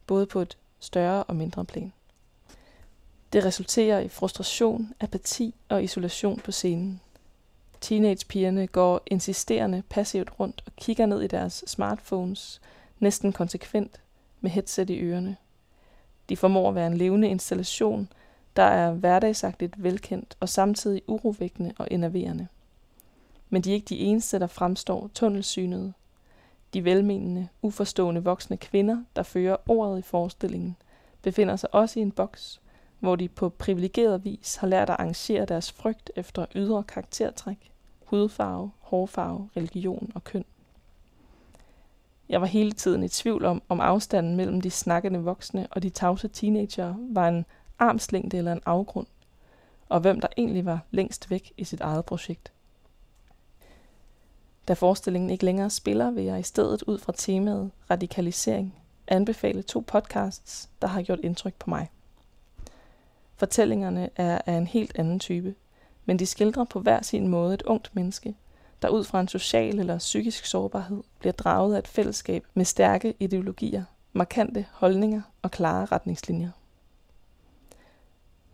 både 0.06 0.26
på 0.26 0.40
et 0.40 0.56
større 0.80 1.24
og 1.24 1.36
mindre 1.36 1.64
plan. 1.64 1.92
Det 3.32 3.44
resulterer 3.44 3.98
i 3.98 4.08
frustration, 4.08 4.94
apati 5.00 5.54
og 5.68 5.84
isolation 5.84 6.40
på 6.40 6.52
scenen. 6.52 7.00
Teenagepigerne 7.84 8.66
går 8.66 9.02
insisterende 9.06 9.82
passivt 9.90 10.40
rundt 10.40 10.62
og 10.66 10.72
kigger 10.76 11.06
ned 11.06 11.22
i 11.22 11.26
deres 11.26 11.64
smartphones, 11.66 12.60
næsten 12.98 13.32
konsekvent, 13.32 14.00
med 14.40 14.50
headset 14.50 14.90
i 14.90 15.00
ørerne. 15.00 15.36
De 16.28 16.36
formår 16.36 16.68
at 16.68 16.74
være 16.74 16.86
en 16.86 16.96
levende 16.96 17.28
installation, 17.28 18.08
der 18.56 18.62
er 18.62 18.92
hverdagsagtigt 18.92 19.82
velkendt 19.82 20.36
og 20.40 20.48
samtidig 20.48 21.02
urovækkende 21.06 21.72
og 21.78 21.88
enerverende. 21.90 22.48
Men 23.50 23.62
de 23.62 23.70
er 23.70 23.74
ikke 23.74 23.88
de 23.88 23.98
eneste, 23.98 24.38
der 24.38 24.46
fremstår 24.46 25.10
tunnelsynede. 25.14 25.92
De 26.74 26.84
velmenende, 26.84 27.48
uforstående 27.62 28.24
voksne 28.24 28.56
kvinder, 28.56 29.04
der 29.16 29.22
fører 29.22 29.56
ordet 29.68 29.98
i 29.98 30.02
forestillingen, 30.02 30.76
befinder 31.22 31.56
sig 31.56 31.74
også 31.74 31.98
i 31.98 32.02
en 32.02 32.12
boks, 32.12 32.60
hvor 32.98 33.16
de 33.16 33.28
på 33.28 33.48
privilegeret 33.48 34.24
vis 34.24 34.56
har 34.56 34.66
lært 34.66 34.90
at 34.90 34.96
arrangere 34.98 35.44
deres 35.44 35.72
frygt 35.72 36.10
efter 36.16 36.46
ydre 36.54 36.82
karaktertræk, 36.82 37.73
hudfarve, 38.14 38.70
hårfarve, 38.78 39.48
religion 39.56 40.12
og 40.14 40.24
køn. 40.24 40.44
Jeg 42.28 42.40
var 42.40 42.46
hele 42.46 42.72
tiden 42.72 43.02
i 43.02 43.08
tvivl 43.08 43.44
om, 43.44 43.62
om 43.68 43.80
afstanden 43.80 44.36
mellem 44.36 44.60
de 44.60 44.70
snakkende 44.70 45.20
voksne 45.20 45.66
og 45.70 45.82
de 45.82 45.90
tavse 45.90 46.28
teenager 46.28 46.94
var 46.98 47.28
en 47.28 47.46
armslængde 47.78 48.38
eller 48.38 48.52
en 48.52 48.62
afgrund, 48.66 49.06
og 49.88 50.00
hvem 50.00 50.20
der 50.20 50.28
egentlig 50.36 50.64
var 50.64 50.80
længst 50.90 51.30
væk 51.30 51.52
i 51.56 51.64
sit 51.64 51.80
eget 51.80 52.04
projekt. 52.04 52.52
Da 54.68 54.72
forestillingen 54.72 55.30
ikke 55.30 55.44
længere 55.44 55.70
spiller, 55.70 56.10
vil 56.10 56.24
jeg 56.24 56.40
i 56.40 56.42
stedet 56.42 56.82
ud 56.82 56.98
fra 56.98 57.12
temaet 57.16 57.70
radikalisering 57.90 58.74
anbefale 59.08 59.62
to 59.62 59.84
podcasts, 59.86 60.68
der 60.82 60.88
har 60.88 61.02
gjort 61.02 61.20
indtryk 61.22 61.54
på 61.54 61.70
mig. 61.70 61.90
Fortællingerne 63.36 64.10
er 64.16 64.40
af 64.46 64.52
en 64.52 64.66
helt 64.66 64.98
anden 64.98 65.18
type, 65.18 65.54
men 66.04 66.18
de 66.18 66.26
skildrer 66.26 66.64
på 66.64 66.80
hver 66.80 67.02
sin 67.02 67.28
måde 67.28 67.54
et 67.54 67.62
ungt 67.62 67.90
menneske, 67.94 68.34
der 68.82 68.88
ud 68.88 69.04
fra 69.04 69.20
en 69.20 69.28
social 69.28 69.78
eller 69.78 69.98
psykisk 69.98 70.46
sårbarhed 70.46 71.02
bliver 71.18 71.32
draget 71.32 71.74
af 71.74 71.78
et 71.78 71.88
fællesskab 71.88 72.46
med 72.54 72.64
stærke 72.64 73.14
ideologier, 73.20 73.84
markante 74.12 74.66
holdninger 74.72 75.22
og 75.42 75.50
klare 75.50 75.84
retningslinjer. 75.84 76.50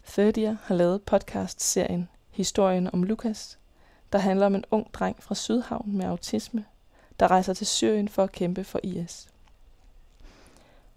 Third 0.08 0.38
Year 0.38 0.56
har 0.62 0.74
lavet 0.74 1.02
podcast-serien 1.02 2.08
Historien 2.30 2.90
om 2.92 3.02
Lukas, 3.02 3.58
der 4.12 4.18
handler 4.18 4.46
om 4.46 4.54
en 4.54 4.64
ung 4.70 4.94
dreng 4.94 5.22
fra 5.22 5.34
Sydhavn 5.34 5.96
med 5.96 6.06
autisme, 6.06 6.64
der 7.20 7.30
rejser 7.30 7.54
til 7.54 7.66
Syrien 7.66 8.08
for 8.08 8.22
at 8.22 8.32
kæmpe 8.32 8.64
for 8.64 8.80
IS. 8.82 9.28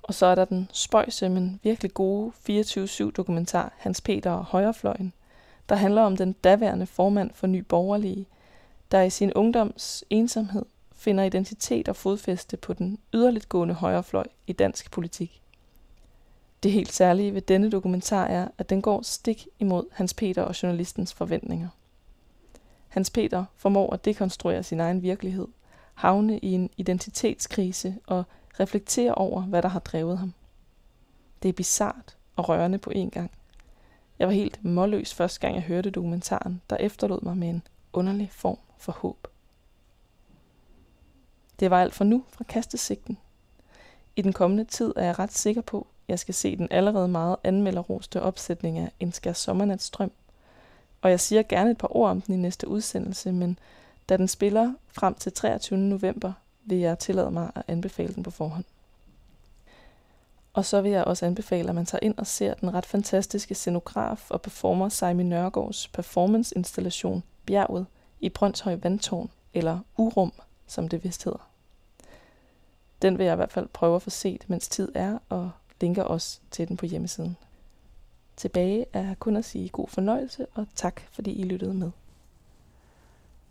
Og 0.03 0.13
så 0.13 0.25
er 0.25 0.35
der 0.35 0.45
den 0.45 0.69
spøjse, 0.73 1.29
men 1.29 1.59
virkelig 1.63 1.93
gode 1.93 2.31
24-7 2.49 3.11
dokumentar 3.11 3.73
Hans 3.77 4.01
Peter 4.01 4.31
og 4.31 4.43
Højrefløjen, 4.43 5.13
der 5.69 5.75
handler 5.75 6.01
om 6.01 6.17
den 6.17 6.33
daværende 6.33 6.85
formand 6.85 7.31
for 7.33 7.47
Ny 7.47 7.57
Borgerlige, 7.59 8.27
der 8.91 9.01
i 9.01 9.09
sin 9.09 9.33
ungdoms 9.33 10.03
ensomhed 10.09 10.65
finder 10.95 11.23
identitet 11.23 11.89
og 11.89 11.95
fodfæste 11.95 12.57
på 12.57 12.73
den 12.73 12.99
yderligt 13.13 13.49
gående 13.49 13.73
højrefløj 13.73 14.27
i 14.47 14.53
dansk 14.53 14.91
politik. 14.91 15.41
Det 16.63 16.71
helt 16.71 16.93
særlige 16.93 17.33
ved 17.33 17.41
denne 17.41 17.69
dokumentar 17.69 18.25
er, 18.25 18.47
at 18.57 18.69
den 18.69 18.81
går 18.81 19.01
stik 19.01 19.47
imod 19.59 19.83
Hans 19.91 20.13
Peter 20.13 20.41
og 20.41 20.63
journalistens 20.63 21.13
forventninger. 21.13 21.69
Hans 22.87 23.09
Peter 23.09 23.45
formår 23.55 23.93
at 23.93 24.05
dekonstruere 24.05 24.63
sin 24.63 24.79
egen 24.79 25.01
virkelighed, 25.01 25.47
havne 25.93 26.39
i 26.39 26.51
en 26.51 26.69
identitetskrise 26.77 27.95
og 28.07 28.23
reflektere 28.59 29.15
over, 29.15 29.41
hvad 29.41 29.61
der 29.61 29.69
har 29.69 29.79
drevet 29.79 30.17
ham. 30.17 30.33
Det 31.43 31.49
er 31.49 31.53
bizart 31.53 32.17
og 32.35 32.49
rørende 32.49 32.77
på 32.77 32.91
én 32.95 33.09
gang. 33.09 33.31
Jeg 34.19 34.27
var 34.27 34.33
helt 34.33 34.65
målløs 34.65 35.13
første 35.13 35.39
gang, 35.39 35.55
jeg 35.55 35.63
hørte 35.63 35.89
dokumentaren, 35.89 36.61
der 36.69 36.77
efterlod 36.77 37.21
mig 37.21 37.37
med 37.37 37.49
en 37.49 37.63
underlig 37.93 38.29
form 38.31 38.57
for 38.77 38.91
håb. 38.91 39.27
Det 41.59 41.71
var 41.71 41.81
alt 41.81 41.93
for 41.93 42.03
nu 42.03 42.23
fra 42.29 42.43
kastesigten. 42.43 43.17
I 44.15 44.21
den 44.21 44.33
kommende 44.33 44.63
tid 44.63 44.93
er 44.95 45.05
jeg 45.05 45.19
ret 45.19 45.33
sikker 45.33 45.61
på, 45.61 45.79
at 45.79 46.09
jeg 46.09 46.19
skal 46.19 46.33
se 46.33 46.57
den 46.57 46.67
allerede 46.71 47.07
meget 47.07 47.35
anmelderroste 47.43 48.21
opsætning 48.21 48.77
af 48.77 48.91
En 48.99 49.11
skær 49.11 49.33
sommernatstrøm. 49.33 50.11
Og 51.01 51.09
jeg 51.09 51.19
siger 51.19 51.43
gerne 51.43 51.71
et 51.71 51.77
par 51.77 51.95
ord 51.95 52.09
om 52.09 52.21
den 52.21 52.33
i 52.33 52.37
næste 52.37 52.67
udsendelse, 52.67 53.31
men 53.31 53.59
da 54.09 54.17
den 54.17 54.27
spiller 54.27 54.73
frem 54.87 55.13
til 55.13 55.33
23. 55.33 55.79
november, 55.79 56.33
vil 56.65 56.77
jeg 56.77 56.99
tillade 56.99 57.31
mig 57.31 57.51
at 57.55 57.63
anbefale 57.67 58.13
den 58.13 58.23
på 58.23 58.31
forhånd. 58.31 58.65
Og 60.53 60.65
så 60.65 60.81
vil 60.81 60.91
jeg 60.91 61.03
også 61.03 61.25
anbefale, 61.25 61.69
at 61.69 61.75
man 61.75 61.85
tager 61.85 61.99
ind 62.01 62.17
og 62.17 62.27
ser 62.27 62.53
den 62.53 62.73
ret 62.73 62.85
fantastiske 62.85 63.55
scenograf 63.55 64.31
og 64.31 64.41
performer 64.41 64.89
Simon 64.89 65.25
Nørgaards 65.25 65.87
performance-installation 65.87 67.23
Bjerget 67.45 67.85
i 68.19 68.29
Brøndshøj 68.29 68.75
Vandtårn, 68.75 69.29
eller 69.53 69.79
Urum, 69.97 70.33
som 70.67 70.89
det 70.89 71.03
vist 71.03 71.23
hedder. 71.23 71.49
Den 73.01 73.17
vil 73.17 73.25
jeg 73.25 73.33
i 73.33 73.35
hvert 73.35 73.51
fald 73.51 73.67
prøve 73.67 73.95
at 73.95 74.01
få 74.01 74.09
set, 74.09 74.45
mens 74.47 74.67
tid 74.67 74.91
er, 74.95 75.17
og 75.29 75.51
linker 75.81 76.03
også 76.03 76.39
til 76.51 76.67
den 76.67 76.77
på 76.77 76.85
hjemmesiden. 76.85 77.37
Tilbage 78.37 78.85
er 78.93 79.15
kun 79.19 79.35
at 79.35 79.45
sige 79.45 79.69
god 79.69 79.87
fornøjelse, 79.87 80.45
og 80.53 80.67
tak 80.75 81.01
fordi 81.11 81.31
I 81.31 81.43
lyttede 81.43 81.73
med. 81.73 81.91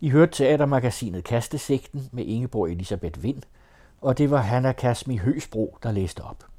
I 0.01 0.09
hørte 0.09 0.31
teatermagasinet 0.31 1.23
Kastesigten 1.23 2.09
med 2.11 2.25
Ingeborg 2.25 2.71
Elisabeth 2.71 3.23
Vind, 3.23 3.41
og 4.01 4.17
det 4.17 4.31
var 4.31 4.41
Hanna 4.41 4.71
Kasmi 4.71 5.17
Høsbro, 5.17 5.77
der 5.83 5.91
læste 5.91 6.21
op. 6.21 6.52